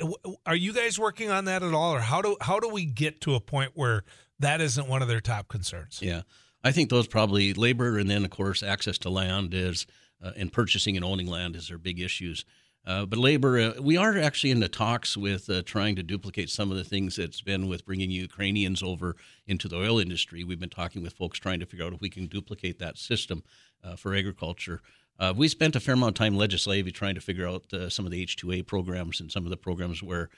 Are 0.47 0.55
you 0.55 0.73
guys 0.73 0.99
working 0.99 1.31
on 1.31 1.47
that 1.47 1.63
at 1.63 1.75
all, 1.75 1.95
or 1.95 2.01
how 2.01 2.23
do 2.23 2.37
how 2.41 2.61
do 2.61 2.69
we 2.69 2.85
get 2.85 3.21
to 3.23 3.35
a 3.35 3.41
point 3.41 3.73
where 3.75 4.05
that 4.39 4.61
isn't 4.61 4.87
one 4.87 5.03
of 5.03 5.09
their 5.09 5.21
top 5.21 5.49
concerns? 5.49 5.99
Yeah, 6.01 6.23
I 6.63 6.73
think 6.73 6.91
those 6.91 7.07
probably 7.07 7.55
labor, 7.55 7.99
and 7.99 8.11
then 8.11 8.25
of 8.25 8.31
course 8.31 8.63
access 8.63 8.99
to 8.99 9.11
land 9.11 9.55
is, 9.55 9.87
uh, 10.23 10.33
and 10.37 10.53
purchasing 10.53 10.97
and 10.97 11.05
owning 11.05 11.29
land 11.29 11.57
is 11.57 11.69
their 11.69 11.79
big 11.79 12.01
issues. 12.01 12.45
Uh, 12.89 13.05
but 13.05 13.19
labor, 13.19 13.59
uh, 13.59 13.83
we 13.83 13.99
are 13.99 14.17
actually 14.17 14.51
in 14.51 14.61
the 14.61 14.69
talks 14.69 15.15
with 15.15 15.51
uh, 15.51 15.63
trying 15.67 15.95
to 15.95 16.03
duplicate 16.03 16.49
some 16.49 16.71
of 16.71 16.79
the 16.79 16.85
things 16.85 17.17
that's 17.17 17.43
been 17.43 17.69
with 17.69 17.85
bringing 17.85 18.11
Ukrainians 18.11 18.83
over 18.83 19.15
into 19.47 19.69
the 19.69 19.77
oil 19.77 19.99
industry. 19.99 20.43
We've 20.43 20.59
been 20.59 20.71
talking 20.71 21.03
with 21.03 21.13
folks 21.13 21.39
trying 21.39 21.61
to 21.61 21.67
figure 21.67 21.85
out 21.85 21.93
if 21.93 22.01
we 22.01 22.09
can 22.09 22.27
duplicate 22.29 22.79
that 22.79 22.97
system 22.97 23.43
uh, 23.85 23.97
for 23.97 24.15
agriculture. 24.15 24.81
Uh, 25.19 25.35
we 25.37 25.49
spent 25.49 25.77
a 25.77 25.81
fair 25.81 25.95
amount 25.95 26.19
of 26.19 26.25
time 26.25 26.35
legislatively 26.35 26.93
trying 26.93 27.15
to 27.15 27.21
figure 27.21 27.47
out 27.47 27.71
uh, 27.75 27.91
some 27.91 28.07
of 28.07 28.11
the 28.11 28.25
H2A 28.25 28.67
programs 28.67 29.21
and 29.21 29.31
some 29.31 29.45
of 29.45 29.51
the 29.51 29.57
programs 29.57 30.03
where 30.03 30.31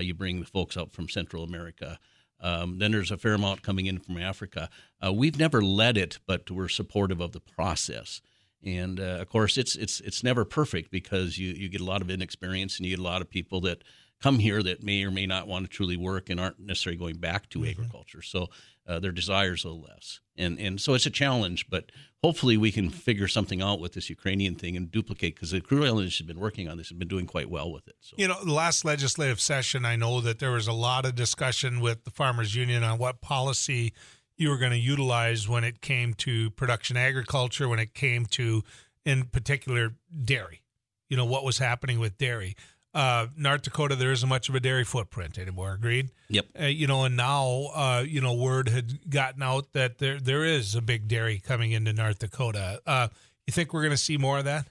you 0.00 0.14
bring 0.14 0.40
the 0.40 0.46
folks 0.46 0.76
out 0.76 0.92
from 0.92 1.08
Central 1.08 1.44
America. 1.44 1.98
Um, 2.40 2.78
then 2.78 2.92
there's 2.92 3.10
a 3.10 3.16
fair 3.16 3.34
amount 3.34 3.62
coming 3.62 3.86
in 3.86 3.98
from 3.98 4.18
Africa. 4.18 4.68
we've 5.12 5.38
never 5.38 5.62
led 5.62 5.96
it, 5.96 6.18
but 6.26 6.50
we're 6.50 6.68
supportive 6.68 7.20
of 7.20 7.32
the 7.32 7.40
process. 7.40 8.20
And 8.64 8.98
uh, 8.98 9.18
of 9.20 9.28
course, 9.28 9.56
it's 9.56 9.76
it's 9.76 10.00
it's 10.00 10.24
never 10.24 10.44
perfect 10.44 10.90
because 10.90 11.38
you 11.38 11.52
you 11.52 11.68
get 11.68 11.80
a 11.80 11.84
lot 11.84 12.02
of 12.02 12.10
inexperience 12.10 12.76
and 12.76 12.86
you 12.86 12.96
get 12.96 13.00
a 13.00 13.08
lot 13.08 13.22
of 13.22 13.30
people 13.30 13.60
that 13.62 13.84
come 14.20 14.38
here 14.38 14.62
that 14.62 14.82
may 14.82 15.04
or 15.04 15.10
may 15.10 15.26
not 15.26 15.46
want 15.46 15.64
to 15.64 15.70
truly 15.70 15.96
work 15.96 16.30
and 16.30 16.40
aren't 16.40 16.58
necessarily 16.58 16.98
going 16.98 17.16
back 17.16 17.48
to 17.50 17.60
mm-hmm. 17.60 17.70
agriculture. 17.70 18.22
So 18.22 18.48
uh, 18.86 18.98
their 18.98 19.12
desires 19.12 19.64
a 19.64 19.68
little 19.68 19.84
less, 19.84 20.20
and 20.36 20.58
and 20.58 20.80
so 20.80 20.94
it's 20.94 21.06
a 21.06 21.10
challenge. 21.10 21.68
But 21.68 21.90
hopefully, 22.22 22.56
we 22.56 22.72
can 22.72 22.90
figure 22.90 23.28
something 23.28 23.62
out 23.62 23.80
with 23.80 23.92
this 23.92 24.08
Ukrainian 24.10 24.54
thing 24.54 24.76
and 24.76 24.90
duplicate 24.90 25.34
because 25.34 25.50
the 25.50 25.60
crude 25.60 25.82
oil 25.82 25.98
industry 25.98 26.24
has 26.24 26.34
been 26.34 26.40
working 26.40 26.68
on 26.68 26.76
this 26.76 26.90
and 26.90 26.98
been 26.98 27.08
doing 27.08 27.26
quite 27.26 27.50
well 27.50 27.72
with 27.72 27.88
it. 27.88 27.96
So. 28.00 28.16
You 28.18 28.28
know, 28.28 28.42
the 28.44 28.52
last 28.52 28.84
legislative 28.84 29.40
session, 29.40 29.84
I 29.84 29.96
know 29.96 30.20
that 30.20 30.38
there 30.38 30.52
was 30.52 30.66
a 30.66 30.72
lot 30.72 31.04
of 31.04 31.14
discussion 31.14 31.80
with 31.80 32.04
the 32.04 32.10
farmers 32.10 32.54
union 32.54 32.82
on 32.82 32.98
what 32.98 33.20
policy 33.20 33.92
you 34.36 34.50
were 34.50 34.58
going 34.58 34.72
to 34.72 34.78
utilize 34.78 35.48
when 35.48 35.64
it 35.64 35.80
came 35.80 36.14
to 36.14 36.50
production 36.50 36.96
agriculture, 36.96 37.68
when 37.68 37.78
it 37.78 37.94
came 37.94 38.26
to, 38.26 38.62
in 39.04 39.24
particular, 39.24 39.94
dairy. 40.24 40.62
You 41.08 41.16
know, 41.16 41.24
what 41.24 41.44
was 41.44 41.58
happening 41.58 41.98
with 41.98 42.18
dairy. 42.18 42.56
Uh, 42.96 43.26
North 43.36 43.60
Dakota, 43.60 43.94
there 43.94 44.10
isn't 44.10 44.26
much 44.26 44.48
of 44.48 44.54
a 44.54 44.60
dairy 44.60 44.82
footprint 44.82 45.36
anymore. 45.36 45.74
Agreed. 45.74 46.08
Yep. 46.30 46.46
Uh, 46.58 46.64
you 46.64 46.86
know, 46.86 47.04
and 47.04 47.14
now, 47.14 47.68
uh, 47.74 48.02
you 48.08 48.22
know, 48.22 48.32
word 48.32 48.70
had 48.70 49.10
gotten 49.10 49.42
out 49.42 49.74
that 49.74 49.98
there 49.98 50.18
there 50.18 50.46
is 50.46 50.74
a 50.74 50.80
big 50.80 51.06
dairy 51.06 51.38
coming 51.38 51.72
into 51.72 51.92
North 51.92 52.20
Dakota. 52.20 52.80
Uh, 52.86 53.08
you 53.46 53.52
think 53.52 53.74
we're 53.74 53.82
going 53.82 53.90
to 53.90 53.98
see 53.98 54.16
more 54.16 54.38
of 54.38 54.46
that? 54.46 54.68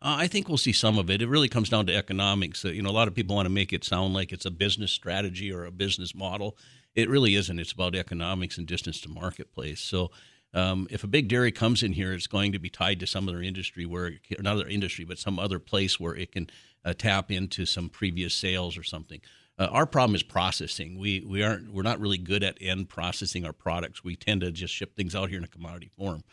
Uh, 0.00 0.16
I 0.20 0.26
think 0.26 0.48
we'll 0.48 0.56
see 0.56 0.72
some 0.72 0.98
of 0.98 1.10
it. 1.10 1.20
It 1.20 1.28
really 1.28 1.50
comes 1.50 1.68
down 1.68 1.84
to 1.86 1.94
economics. 1.94 2.64
Uh, 2.64 2.68
you 2.68 2.80
know, 2.80 2.88
a 2.88 2.92
lot 2.92 3.08
of 3.08 3.14
people 3.14 3.36
want 3.36 3.44
to 3.44 3.50
make 3.50 3.74
it 3.74 3.84
sound 3.84 4.14
like 4.14 4.32
it's 4.32 4.46
a 4.46 4.50
business 4.50 4.90
strategy 4.90 5.52
or 5.52 5.66
a 5.66 5.70
business 5.70 6.14
model. 6.14 6.56
It 6.94 7.10
really 7.10 7.34
isn't. 7.34 7.58
It's 7.58 7.72
about 7.72 7.94
economics 7.94 8.56
and 8.56 8.66
distance 8.66 9.02
to 9.02 9.10
marketplace. 9.10 9.80
So, 9.80 10.10
um, 10.56 10.86
if 10.90 11.04
a 11.04 11.06
big 11.06 11.28
dairy 11.28 11.52
comes 11.52 11.82
in 11.82 11.92
here, 11.92 12.14
it's 12.14 12.26
going 12.26 12.52
to 12.52 12.58
be 12.58 12.70
tied 12.70 12.98
to 13.00 13.06
some 13.06 13.28
other 13.28 13.42
industry 13.42 13.84
where, 13.84 14.12
another 14.38 14.66
industry, 14.66 15.04
but 15.04 15.18
some 15.18 15.38
other 15.38 15.58
place 15.58 16.00
where 16.00 16.16
it 16.16 16.32
can 16.32 16.48
uh, 16.82 16.94
tap 16.94 17.30
into 17.30 17.66
some 17.66 17.90
previous 17.90 18.34
sales 18.34 18.78
or 18.78 18.82
something. 18.82 19.20
Uh, 19.58 19.68
our 19.70 19.84
problem 19.84 20.14
is 20.14 20.22
processing. 20.22 20.98
We 20.98 21.20
we 21.20 21.42
aren't 21.42 21.72
we're 21.72 21.82
not 21.82 22.00
really 22.00 22.18
good 22.18 22.42
at 22.42 22.56
end 22.60 22.88
processing 22.88 23.44
our 23.44 23.52
products. 23.52 24.02
We 24.02 24.16
tend 24.16 24.40
to 24.42 24.50
just 24.50 24.72
ship 24.72 24.96
things 24.96 25.14
out 25.14 25.28
here 25.28 25.38
in 25.38 25.44
a 25.44 25.48
commodity 25.48 25.90
form. 25.96 26.24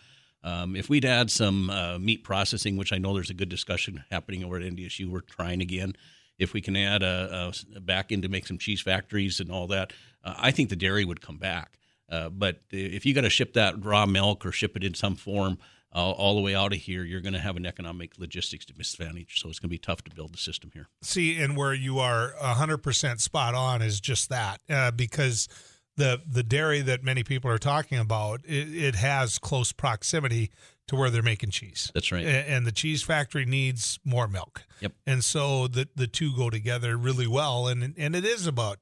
Um, 0.44 0.76
if 0.76 0.90
we'd 0.90 1.06
add 1.06 1.30
some 1.30 1.70
uh, 1.70 2.00
meat 2.00 2.24
processing, 2.24 2.78
which 2.78 2.92
I 2.92 2.98
know 2.98 3.14
there's 3.14 3.30
a 3.30 3.34
good 3.34 3.50
discussion 3.50 4.04
happening 4.10 4.44
over 4.44 4.58
at 4.58 4.64
NDSU, 4.64 5.10
we're 5.10 5.22
trying 5.22 5.62
again. 5.62 5.94
If 6.38 6.54
we 6.54 6.62
can 6.62 6.76
add 6.76 7.04
a, 7.04 7.54
a 7.76 7.80
back 7.80 8.12
in 8.12 8.22
to 8.22 8.28
make 8.28 8.48
some 8.48 8.58
cheese 8.58 8.82
factories 8.82 9.40
and 9.40 9.52
all 9.52 9.68
that, 9.68 9.94
uh, 10.24 10.34
I 10.38 10.52
think 10.52 10.70
the 10.70 10.76
dairy 10.76 11.06
would 11.06 11.22
come 11.22 11.38
back. 11.38 11.78
Uh, 12.10 12.30
but 12.30 12.62
if 12.70 13.06
you 13.06 13.14
got 13.14 13.22
to 13.22 13.30
ship 13.30 13.54
that 13.54 13.84
raw 13.84 14.06
milk 14.06 14.46
or 14.46 14.52
ship 14.52 14.76
it 14.76 14.84
in 14.84 14.94
some 14.94 15.16
form 15.16 15.58
all, 15.92 16.14
all 16.14 16.36
the 16.36 16.42
way 16.42 16.56
out 16.56 16.74
of 16.74 16.80
here, 16.80 17.04
you're 17.04 17.22
going 17.22 17.34
to 17.34 17.40
have 17.40 17.56
an 17.56 17.66
economic 17.66 18.18
logistics 18.18 18.66
disadvantage. 18.66 19.40
So 19.40 19.50
it's 19.50 19.60
going 19.60 19.70
to 19.70 19.74
be 19.74 19.78
tough 19.78 20.04
to 20.04 20.12
build 20.14 20.34
the 20.34 20.38
system 20.38 20.72
here. 20.74 20.88
See, 21.02 21.40
and 21.42 21.56
where 21.56 21.74
you 21.74 22.00
are 22.00 22.34
100% 22.42 23.22
spot 23.22 23.56
on 23.56 23.82
is 23.82 24.00
just 24.00 24.30
that, 24.30 24.62
uh, 24.70 24.92
because 24.92 25.48
the 25.96 26.22
the 26.28 26.44
dairy 26.44 26.82
that 26.82 27.04
many 27.04 27.24
people 27.24 27.50
are 27.52 27.60
talking 27.60 28.00
about, 28.00 28.42
it, 28.46 28.76
it, 28.76 28.96
has 28.96 29.38
close 29.38 29.72
proximity 29.72 30.50
to 30.88 30.96
where 30.96 31.10
they're 31.10 31.22
making 31.22 31.52
cheese. 31.52 31.92
That's 31.94 32.12
right. 32.12 32.26
And, 32.26 32.48
and, 32.48 32.66
the 32.66 32.72
cheese 32.72 33.04
factory 33.04 33.46
needs 33.46 34.00
more 34.04 34.28
milk. 34.28 34.64
Yep. 34.82 34.94
And 35.06 35.24
so 35.24 35.68
the 35.68 35.88
the 35.96 36.08
two 36.08 36.36
go 36.36 36.50
together 36.50 36.98
really 36.98 37.28
well, 37.28 37.68
and 37.68 37.94
and 37.96 38.16
it 38.16 38.26
is 38.26 38.48
about 38.48 38.80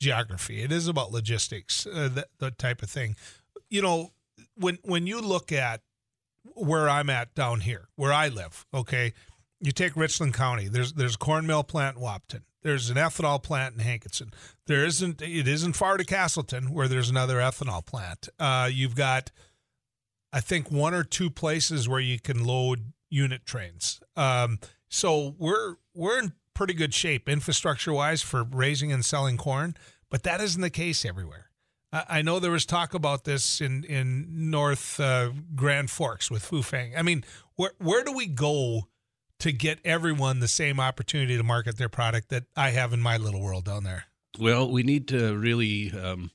geography. 0.00 0.62
It 0.62 0.72
is 0.72 0.88
about 0.88 1.12
logistics, 1.12 1.86
uh, 1.86 2.08
that, 2.14 2.28
that 2.38 2.58
type 2.58 2.82
of 2.82 2.90
thing. 2.90 3.16
You 3.70 3.82
know, 3.82 4.12
when 4.56 4.78
when 4.82 5.06
you 5.06 5.20
look 5.20 5.52
at 5.52 5.80
where 6.54 6.88
I'm 6.88 7.10
at 7.10 7.34
down 7.34 7.60
here, 7.60 7.88
where 7.96 8.12
I 8.12 8.28
live, 8.28 8.66
okay, 8.72 9.12
you 9.60 9.72
take 9.72 9.96
Richland 9.96 10.34
County. 10.34 10.68
There's 10.68 10.92
there's 10.92 11.14
a 11.14 11.18
corn 11.18 11.46
mill 11.46 11.64
plant 11.64 11.96
in 11.96 12.02
Wahpeton. 12.02 12.42
There's 12.62 12.88
an 12.88 12.96
ethanol 12.96 13.42
plant 13.42 13.74
in 13.74 13.80
Hankinson. 13.80 14.32
There 14.66 14.84
isn't. 14.84 15.20
It 15.20 15.46
isn't 15.46 15.74
far 15.74 15.96
to 15.96 16.04
Casselton, 16.04 16.70
where 16.70 16.88
there's 16.88 17.10
another 17.10 17.36
ethanol 17.36 17.84
plant. 17.84 18.28
Uh, 18.38 18.70
you've 18.72 18.96
got, 18.96 19.30
I 20.32 20.40
think, 20.40 20.70
one 20.70 20.94
or 20.94 21.04
two 21.04 21.30
places 21.30 21.88
where 21.88 22.00
you 22.00 22.18
can 22.18 22.44
load 22.44 22.92
unit 23.10 23.44
trains. 23.44 24.00
Um, 24.16 24.58
so 24.88 25.34
we're 25.38 25.76
we're 25.94 26.18
in 26.20 26.32
pretty 26.54 26.74
good 26.74 26.94
shape 26.94 27.28
infrastructure 27.28 27.92
wise 27.92 28.22
for 28.22 28.44
raising 28.44 28.92
and 28.92 29.04
selling 29.04 29.36
corn, 29.36 29.74
but 30.10 30.22
that 30.22 30.40
isn't 30.40 30.62
the 30.62 30.70
case 30.70 31.04
everywhere. 31.04 31.50
I 31.92 32.22
know 32.22 32.40
there 32.40 32.50
was 32.50 32.66
talk 32.66 32.92
about 32.92 33.24
this 33.24 33.60
in 33.60 33.84
in 33.84 34.50
North 34.50 34.98
uh, 34.98 35.30
Grand 35.54 35.90
Forks 35.90 36.28
with 36.30 36.42
Fufeng. 36.42 36.92
I 36.96 37.02
mean, 37.02 37.24
where 37.54 37.70
where 37.78 38.02
do 38.02 38.12
we 38.12 38.26
go 38.26 38.88
to 39.38 39.52
get 39.52 39.78
everyone 39.84 40.40
the 40.40 40.48
same 40.48 40.80
opportunity 40.80 41.36
to 41.36 41.42
market 41.44 41.78
their 41.78 41.88
product 41.88 42.30
that 42.30 42.44
I 42.56 42.70
have 42.70 42.92
in 42.92 43.00
my 43.00 43.16
little 43.16 43.40
world 43.40 43.64
down 43.64 43.84
there? 43.84 44.06
Well, 44.40 44.68
we 44.68 44.82
need 44.82 45.06
to 45.08 45.36
really 45.36 45.92
um, 45.92 46.32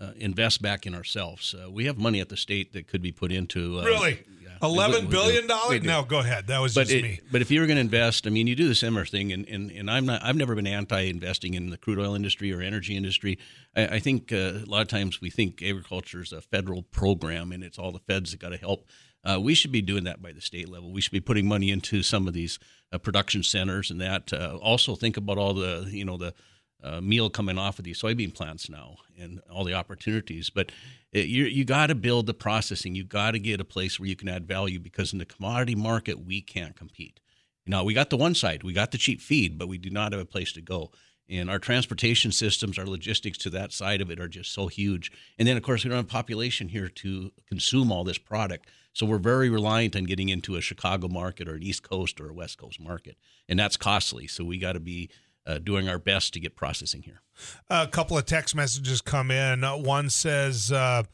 uh, 0.00 0.12
invest 0.16 0.62
back 0.62 0.86
in 0.86 0.94
ourselves. 0.94 1.54
Uh, 1.54 1.70
we 1.70 1.84
have 1.84 1.98
money 1.98 2.20
at 2.20 2.28
the 2.28 2.36
state 2.36 2.72
that 2.72 2.88
could 2.88 3.02
be 3.02 3.12
put 3.12 3.30
into 3.30 3.78
uh, 3.78 3.84
really 3.84 4.24
Eleven 4.62 5.06
billion 5.08 5.46
dollars? 5.46 5.82
No, 5.82 6.02
go 6.02 6.18
ahead. 6.18 6.46
That 6.48 6.60
was 6.60 6.74
but 6.74 6.88
just 6.88 6.94
it, 6.94 7.02
me. 7.02 7.20
But 7.30 7.42
if 7.42 7.50
you 7.50 7.60
were 7.60 7.66
going 7.66 7.76
to 7.76 7.80
invest, 7.80 8.26
I 8.26 8.30
mean, 8.30 8.46
you 8.46 8.54
do 8.54 8.68
the 8.68 8.74
similar 8.74 9.04
thing, 9.04 9.32
and, 9.32 9.46
and, 9.48 9.70
and 9.70 9.90
I'm 9.90 10.06
not. 10.06 10.22
I've 10.22 10.36
never 10.36 10.54
been 10.54 10.66
anti-investing 10.66 11.54
in 11.54 11.70
the 11.70 11.76
crude 11.76 11.98
oil 11.98 12.14
industry 12.14 12.52
or 12.52 12.60
energy 12.60 12.96
industry. 12.96 13.38
I, 13.76 13.86
I 13.86 13.98
think 13.98 14.32
uh, 14.32 14.36
a 14.36 14.66
lot 14.66 14.82
of 14.82 14.88
times 14.88 15.20
we 15.20 15.30
think 15.30 15.62
agriculture 15.62 16.20
is 16.20 16.32
a 16.32 16.40
federal 16.40 16.82
program, 16.82 17.52
and 17.52 17.62
it's 17.62 17.78
all 17.78 17.92
the 17.92 18.00
feds 18.00 18.32
that 18.32 18.40
got 18.40 18.50
to 18.50 18.56
help. 18.56 18.86
Uh, 19.24 19.38
we 19.40 19.54
should 19.54 19.72
be 19.72 19.82
doing 19.82 20.04
that 20.04 20.22
by 20.22 20.32
the 20.32 20.40
state 20.40 20.68
level. 20.68 20.92
We 20.92 21.00
should 21.00 21.12
be 21.12 21.20
putting 21.20 21.46
money 21.46 21.70
into 21.70 22.02
some 22.02 22.28
of 22.28 22.34
these 22.34 22.58
uh, 22.92 22.98
production 22.98 23.42
centers, 23.42 23.90
and 23.90 24.00
that. 24.00 24.32
Uh, 24.32 24.58
also, 24.62 24.94
think 24.94 25.16
about 25.16 25.38
all 25.38 25.54
the 25.54 25.88
you 25.90 26.04
know 26.04 26.16
the 26.16 26.34
uh, 26.82 27.00
meal 27.00 27.28
coming 27.30 27.58
off 27.58 27.78
of 27.78 27.84
these 27.84 28.00
soybean 28.00 28.32
plants 28.32 28.68
now 28.68 28.96
and 29.18 29.40
all 29.50 29.64
the 29.64 29.74
opportunities. 29.74 30.50
But 30.50 30.70
it, 31.12 31.26
you 31.26 31.44
you 31.44 31.64
got 31.64 31.88
to 31.88 31.94
build 31.94 32.26
the 32.26 32.34
processing. 32.34 32.94
You 32.94 33.04
got 33.04 33.32
to 33.32 33.38
get 33.38 33.60
a 33.60 33.64
place 33.64 33.98
where 33.98 34.08
you 34.08 34.16
can 34.16 34.28
add 34.28 34.46
value 34.46 34.78
because 34.78 35.12
in 35.12 35.18
the 35.18 35.24
commodity 35.24 35.74
market 35.74 36.24
we 36.24 36.40
can't 36.40 36.76
compete. 36.76 37.20
Now 37.66 37.84
we 37.84 37.94
got 37.94 38.10
the 38.10 38.16
one 38.16 38.34
side, 38.34 38.62
we 38.62 38.72
got 38.72 38.92
the 38.92 38.98
cheap 38.98 39.20
feed, 39.20 39.58
but 39.58 39.68
we 39.68 39.78
do 39.78 39.90
not 39.90 40.12
have 40.12 40.20
a 40.20 40.26
place 40.26 40.52
to 40.52 40.62
go. 40.62 40.90
And 41.30 41.50
our 41.50 41.58
transportation 41.58 42.32
systems, 42.32 42.78
our 42.78 42.86
logistics 42.86 43.36
to 43.38 43.50
that 43.50 43.72
side 43.72 44.00
of 44.00 44.10
it 44.10 44.18
are 44.18 44.28
just 44.28 44.52
so 44.52 44.66
huge. 44.68 45.12
And 45.38 45.46
then, 45.46 45.58
of 45.58 45.62
course, 45.62 45.84
we 45.84 45.90
don't 45.90 45.98
have 45.98 46.08
population 46.08 46.68
here 46.68 46.88
to 46.88 47.32
consume 47.46 47.92
all 47.92 48.02
this 48.02 48.16
product. 48.16 48.66
So 48.94 49.04
we're 49.04 49.18
very 49.18 49.50
reliant 49.50 49.94
on 49.94 50.04
getting 50.04 50.30
into 50.30 50.56
a 50.56 50.62
Chicago 50.62 51.06
market 51.06 51.46
or 51.46 51.54
an 51.54 51.62
East 51.62 51.82
Coast 51.82 52.18
or 52.18 52.30
a 52.30 52.32
West 52.32 52.56
Coast 52.56 52.80
market. 52.80 53.18
And 53.46 53.58
that's 53.58 53.76
costly. 53.76 54.26
So 54.26 54.42
we 54.42 54.58
got 54.58 54.72
to 54.72 54.80
be 54.80 55.10
uh, 55.48 55.58
doing 55.58 55.88
our 55.88 55.98
best 55.98 56.34
to 56.34 56.40
get 56.40 56.54
processing 56.54 57.02
here. 57.02 57.22
A 57.70 57.88
couple 57.88 58.18
of 58.18 58.26
text 58.26 58.54
messages 58.54 59.00
come 59.00 59.30
in. 59.30 59.62
One 59.62 60.10
says, 60.10 60.70
uh, 60.70 61.04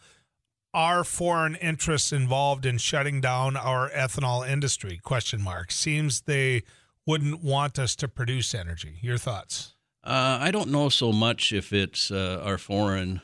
"Are 0.75 1.05
foreign 1.05 1.55
interests 1.55 2.13
involved 2.13 2.67
in 2.67 2.79
shutting 2.79 3.21
down 3.21 3.57
our 3.57 3.89
ethanol 3.91 4.47
industry?" 4.47 4.99
Question 5.03 5.41
mark. 5.41 5.71
Seems 5.71 6.23
they 6.23 6.65
wouldn't 7.07 7.43
want 7.43 7.79
us 7.79 7.95
to 7.97 8.09
produce 8.09 8.55
energy. 8.55 8.99
Your 9.01 9.19
thoughts? 9.19 9.75
Uh, 10.03 10.39
I 10.41 10.51
don't 10.51 10.71
know 10.71 10.89
so 10.89 11.13
much 11.13 11.53
if 11.53 11.73
it's 11.73 12.11
uh, 12.11 12.43
our 12.45 12.59
foreign 12.59 13.23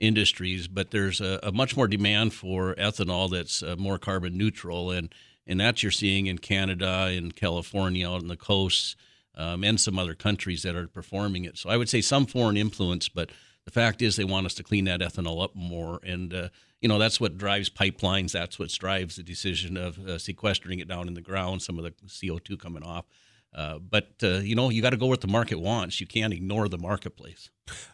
industries, 0.00 0.66
but 0.66 0.90
there's 0.90 1.20
a, 1.20 1.38
a, 1.42 1.52
much 1.52 1.76
more 1.76 1.86
demand 1.86 2.34
for 2.34 2.74
ethanol 2.74 3.30
that's 3.30 3.62
uh, 3.62 3.76
more 3.78 3.98
carbon 3.98 4.36
neutral, 4.36 4.90
and 4.90 5.14
and 5.46 5.60
that 5.60 5.82
you're 5.82 5.92
seeing 5.92 6.26
in 6.26 6.38
Canada, 6.38 7.10
in 7.12 7.32
California, 7.32 8.08
out 8.08 8.22
on 8.22 8.28
the 8.28 8.36
coasts 8.36 8.96
um, 9.36 9.64
and 9.64 9.80
some 9.80 9.98
other 9.98 10.14
countries 10.14 10.62
that 10.62 10.76
are 10.76 10.88
performing 10.88 11.44
it. 11.44 11.58
So 11.58 11.70
I 11.70 11.76
would 11.76 11.88
say 11.88 12.00
some 12.00 12.26
foreign 12.26 12.56
influence, 12.56 13.08
but 13.08 13.30
the 13.64 13.70
fact 13.70 14.02
is 14.02 14.16
they 14.16 14.24
want 14.24 14.46
us 14.46 14.54
to 14.54 14.62
clean 14.62 14.84
that 14.84 15.00
ethanol 15.00 15.42
up 15.42 15.54
more, 15.54 16.00
and 16.02 16.32
uh, 16.32 16.48
you 16.80 16.88
know 16.88 16.98
that's 16.98 17.20
what 17.20 17.38
drives 17.38 17.70
pipelines. 17.70 18.32
That's 18.32 18.58
what 18.58 18.68
drives 18.68 19.16
the 19.16 19.22
decision 19.22 19.76
of 19.76 19.98
uh, 19.98 20.18
sequestering 20.18 20.80
it 20.80 20.88
down 20.88 21.08
in 21.08 21.14
the 21.14 21.22
ground. 21.22 21.62
Some 21.62 21.78
of 21.78 21.84
the 21.84 21.92
CO 22.28 22.38
two 22.38 22.56
coming 22.56 22.82
off. 22.82 23.06
Uh, 23.54 23.78
but 23.78 24.10
uh, 24.22 24.38
you 24.38 24.54
know 24.54 24.68
you 24.68 24.82
got 24.82 24.90
to 24.90 24.96
go 24.96 25.06
what 25.06 25.20
the 25.20 25.28
market 25.28 25.60
wants. 25.60 26.00
You 26.00 26.06
can't 26.06 26.32
ignore 26.32 26.68
the 26.68 26.76
marketplace. 26.78 27.50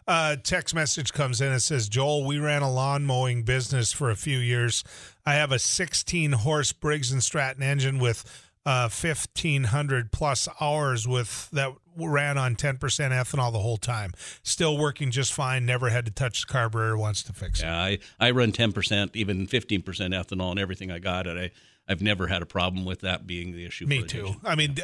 Uh, 0.07 0.35
text 0.35 0.73
message 0.73 1.13
comes 1.13 1.39
in. 1.39 1.53
It 1.53 1.59
says, 1.59 1.87
"Joel, 1.87 2.25
we 2.25 2.39
ran 2.39 2.63
a 2.63 2.71
lawn 2.71 3.05
mowing 3.05 3.43
business 3.43 3.93
for 3.93 4.09
a 4.09 4.15
few 4.15 4.39
years. 4.39 4.83
I 5.25 5.35
have 5.35 5.51
a 5.51 5.59
16 5.59 6.31
horse 6.31 6.73
Briggs 6.73 7.11
and 7.11 7.23
Stratton 7.23 7.61
engine 7.63 7.99
with 7.99 8.50
uh, 8.65 8.89
1500 8.89 10.11
plus 10.11 10.47
hours 10.59 11.07
with 11.07 11.49
that 11.51 11.73
ran 11.97 12.37
on 12.37 12.55
10% 12.55 12.77
ethanol 12.79 13.51
the 13.51 13.59
whole 13.59 13.77
time. 13.77 14.13
Still 14.43 14.77
working 14.77 15.11
just 15.11 15.33
fine. 15.33 15.65
Never 15.65 15.89
had 15.89 16.05
to 16.05 16.11
touch 16.11 16.45
the 16.45 16.51
carburetor 16.51 16.97
once 16.97 17.23
to 17.23 17.33
fix 17.33 17.59
it. 17.59 17.65
Yeah 17.65 17.81
i, 17.81 17.99
I 18.19 18.31
run 18.31 18.51
10% 18.51 19.15
even 19.15 19.47
15% 19.47 19.83
ethanol 19.83 20.51
and 20.51 20.59
everything 20.59 20.91
i 20.91 20.99
got 20.99 21.27
it 21.27 21.37
i 21.37 21.91
i've 21.91 22.01
never 22.01 22.27
had 22.27 22.41
a 22.41 22.45
problem 22.45 22.85
with 22.85 23.01
that 23.01 23.25
being 23.25 23.53
the 23.53 23.65
issue 23.65 23.87
me 23.87 24.03
too. 24.03 24.35
i 24.43 24.55
mean 24.55 24.75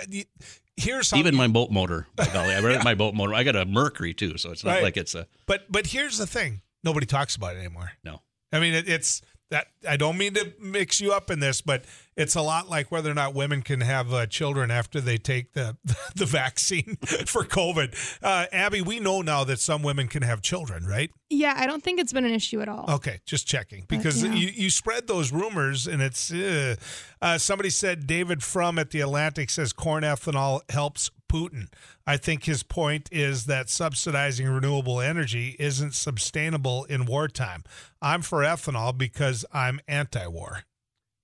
here's 0.75 1.13
even 1.13 1.35
my 1.35 1.47
boat 1.47 1.71
motor 1.71 2.07
golly, 2.33 2.53
i 2.53 2.59
yeah. 2.59 2.81
my 2.83 2.95
boat 2.95 3.13
motor. 3.13 3.33
I 3.33 3.43
got 3.43 3.55
a 3.55 3.65
mercury 3.65 4.13
too 4.13 4.37
so 4.37 4.51
it's 4.51 4.63
not 4.63 4.71
right. 4.71 4.83
like 4.83 4.97
it's 4.97 5.15
a 5.15 5.27
but 5.45 5.71
but 5.71 5.87
here's 5.87 6.17
the 6.17 6.27
thing. 6.27 6.61
Nobody 6.83 7.05
talks 7.05 7.35
about 7.35 7.55
it 7.55 7.59
anymore. 7.59 7.91
No. 8.03 8.21
I 8.51 8.59
mean, 8.59 8.73
it, 8.73 8.87
it's 8.87 9.21
that 9.49 9.67
I 9.87 9.95
don't 9.95 10.17
mean 10.17 10.33
to 10.33 10.53
mix 10.59 10.99
you 10.99 11.13
up 11.13 11.31
in 11.31 11.39
this, 11.39 11.61
but 11.61 11.85
it's 12.17 12.35
a 12.35 12.41
lot 12.41 12.69
like 12.69 12.91
whether 12.91 13.09
or 13.09 13.13
not 13.13 13.33
women 13.33 13.61
can 13.61 13.81
have 13.81 14.13
uh, 14.13 14.25
children 14.25 14.71
after 14.71 14.99
they 14.99 15.17
take 15.17 15.53
the 15.53 15.77
the 16.15 16.25
vaccine 16.25 16.97
for 17.25 17.43
COVID. 17.43 17.95
Uh, 18.21 18.47
Abby, 18.51 18.81
we 18.81 18.99
know 18.99 19.21
now 19.21 19.43
that 19.43 19.59
some 19.59 19.83
women 19.83 20.07
can 20.07 20.23
have 20.23 20.41
children, 20.41 20.85
right? 20.85 21.11
Yeah, 21.29 21.53
I 21.57 21.67
don't 21.67 21.83
think 21.83 21.99
it's 21.99 22.13
been 22.13 22.25
an 22.25 22.33
issue 22.33 22.61
at 22.61 22.69
all. 22.69 22.85
Okay, 22.89 23.19
just 23.25 23.47
checking 23.47 23.85
because 23.87 24.23
yeah. 24.23 24.33
you, 24.33 24.47
you 24.47 24.69
spread 24.69 25.07
those 25.07 25.31
rumors 25.31 25.87
and 25.87 26.01
it's 26.01 26.31
uh, 26.31 26.75
uh, 27.21 27.37
somebody 27.37 27.69
said 27.69 28.07
David 28.07 28.43
Frum 28.43 28.79
at 28.79 28.91
the 28.91 29.01
Atlantic 29.01 29.49
says 29.49 29.73
corn 29.73 30.03
ethanol 30.03 30.61
helps 30.69 31.11
Putin. 31.27 31.67
I 32.05 32.17
think 32.17 32.45
his 32.45 32.63
point 32.63 33.09
is 33.11 33.45
that 33.45 33.69
subsidizing 33.69 34.47
renewable 34.47 34.99
energy 34.99 35.55
isn't 35.59 35.93
sustainable 35.93 36.85
in 36.85 37.05
wartime. 37.05 37.63
I'm 38.01 38.21
for 38.21 38.41
ethanol 38.41 38.97
because 38.97 39.45
I'm 39.53 39.79
anti 39.87 40.27
war. 40.27 40.63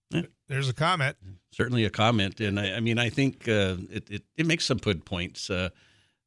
Yeah. 0.10 0.24
There's 0.48 0.70
a 0.70 0.74
comment. 0.74 1.18
Certainly 1.52 1.86
a 1.86 1.90
comment. 1.90 2.40
And 2.40 2.60
I, 2.60 2.76
I 2.76 2.80
mean, 2.80 3.00
I 3.00 3.10
think 3.10 3.48
uh, 3.48 3.78
it, 3.90 4.10
it, 4.10 4.24
it, 4.38 4.46
makes 4.46 4.66
some 4.66 4.78
good 4.78 5.06
points. 5.06 5.50
Uh, 5.50 5.70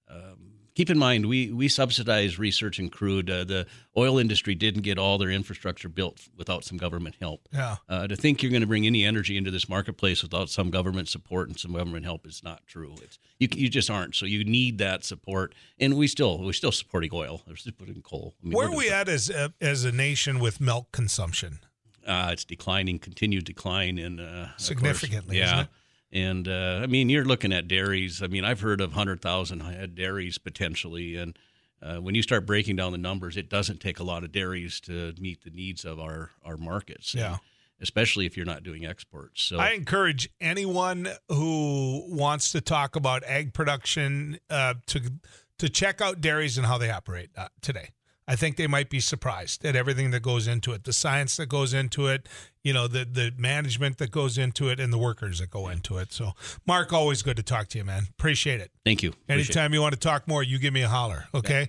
um, 0.08 0.45
keep 0.76 0.90
in 0.90 0.98
mind 0.98 1.26
we 1.26 1.50
we 1.50 1.66
subsidize 1.66 2.38
research 2.38 2.78
and 2.78 2.92
crude. 2.92 3.28
Uh, 3.28 3.42
the 3.42 3.66
oil 3.96 4.18
industry 4.18 4.54
didn't 4.54 4.82
get 4.82 4.98
all 4.98 5.18
their 5.18 5.30
infrastructure 5.30 5.88
built 5.88 6.28
without 6.36 6.62
some 6.62 6.78
government 6.78 7.16
help. 7.20 7.48
Yeah. 7.52 7.76
Uh, 7.88 8.06
to 8.06 8.14
think 8.14 8.42
you're 8.42 8.50
going 8.52 8.60
to 8.60 8.66
bring 8.68 8.86
any 8.86 9.04
energy 9.04 9.36
into 9.36 9.50
this 9.50 9.68
marketplace 9.68 10.22
without 10.22 10.50
some 10.50 10.70
government 10.70 11.08
support 11.08 11.48
and 11.48 11.58
some 11.58 11.72
government 11.72 12.04
help 12.04 12.26
is 12.26 12.42
not 12.44 12.64
true. 12.66 12.94
It's 13.02 13.18
you 13.40 13.48
you 13.52 13.68
just 13.68 13.90
aren't. 13.90 14.14
So 14.14 14.26
you 14.26 14.44
need 14.44 14.78
that 14.78 15.02
support, 15.04 15.54
and 15.80 15.96
we 15.96 16.06
still 16.06 16.38
we're 16.38 16.52
still 16.52 16.72
supporting 16.72 17.10
oil. 17.12 17.42
We're 17.48 17.56
still 17.56 17.72
putting 17.72 18.00
coal. 18.02 18.34
I 18.42 18.46
mean, 18.46 18.52
Where 18.56 18.70
we're 18.70 18.76
we 18.76 18.90
at 18.90 19.08
as 19.08 19.30
a, 19.30 19.52
as 19.60 19.84
a 19.84 19.90
nation 19.92 20.38
with 20.38 20.60
milk 20.60 20.92
consumption? 20.92 21.60
Uh, 22.06 22.28
it's 22.30 22.44
declining, 22.44 23.00
continued 23.00 23.44
decline 23.44 23.98
in 23.98 24.20
uh. 24.20 24.50
Significantly, 24.58 25.38
Yeah. 25.38 25.66
And 26.12 26.46
uh, 26.48 26.80
I 26.82 26.86
mean, 26.86 27.08
you're 27.08 27.24
looking 27.24 27.52
at 27.52 27.68
dairies. 27.68 28.22
I 28.22 28.26
mean, 28.28 28.44
I've 28.44 28.60
heard 28.60 28.80
of 28.80 28.92
hundred 28.92 29.20
thousand 29.20 29.60
head 29.60 29.94
dairies 29.94 30.38
potentially, 30.38 31.16
and 31.16 31.36
uh, 31.82 31.96
when 31.96 32.14
you 32.14 32.22
start 32.22 32.46
breaking 32.46 32.76
down 32.76 32.92
the 32.92 32.98
numbers, 32.98 33.36
it 33.36 33.50
doesn't 33.50 33.80
take 33.80 33.98
a 33.98 34.04
lot 34.04 34.24
of 34.24 34.32
dairies 34.32 34.80
to 34.80 35.14
meet 35.18 35.42
the 35.44 35.50
needs 35.50 35.84
of 35.84 35.98
our 36.00 36.30
our 36.44 36.56
markets. 36.56 37.12
and 37.12 37.20
Yeah. 37.20 37.36
especially 37.80 38.24
if 38.24 38.36
you're 38.36 38.46
not 38.46 38.62
doing 38.62 38.86
exports. 38.86 39.42
So 39.42 39.58
I 39.58 39.70
encourage 39.70 40.30
anyone 40.40 41.08
who 41.28 42.04
wants 42.08 42.52
to 42.52 42.60
talk 42.60 42.96
about 42.96 43.22
egg 43.24 43.52
production 43.52 44.38
uh, 44.48 44.74
to 44.86 45.00
to 45.58 45.68
check 45.68 46.00
out 46.00 46.20
dairies 46.20 46.56
and 46.56 46.66
how 46.66 46.78
they 46.78 46.90
operate 46.90 47.30
uh, 47.36 47.48
today. 47.60 47.90
I 48.28 48.34
think 48.36 48.56
they 48.56 48.66
might 48.66 48.90
be 48.90 49.00
surprised 49.00 49.64
at 49.64 49.76
everything 49.76 50.10
that 50.10 50.20
goes 50.20 50.48
into 50.48 50.72
it, 50.72 50.84
the 50.84 50.92
science 50.92 51.36
that 51.36 51.46
goes 51.46 51.72
into 51.72 52.08
it, 52.08 52.28
you 52.64 52.72
know, 52.72 52.88
the 52.88 53.04
the 53.04 53.32
management 53.38 53.98
that 53.98 54.10
goes 54.10 54.36
into 54.36 54.68
it, 54.68 54.80
and 54.80 54.92
the 54.92 54.98
workers 54.98 55.38
that 55.38 55.50
go 55.50 55.68
into 55.68 55.98
it. 55.98 56.12
So, 56.12 56.32
Mark, 56.66 56.92
always 56.92 57.22
good 57.22 57.36
to 57.36 57.42
talk 57.44 57.68
to 57.68 57.78
you, 57.78 57.84
man. 57.84 58.08
Appreciate 58.10 58.60
it. 58.60 58.72
thank 58.84 59.02
you. 59.02 59.10
Appreciate 59.10 59.50
it. 59.50 59.56
Anytime 59.56 59.74
you 59.74 59.80
want 59.80 59.94
to 59.94 60.00
talk 60.00 60.26
more, 60.26 60.42
you 60.42 60.58
give 60.58 60.74
me 60.74 60.82
a 60.82 60.88
holler. 60.88 61.26
Okay. 61.32 61.68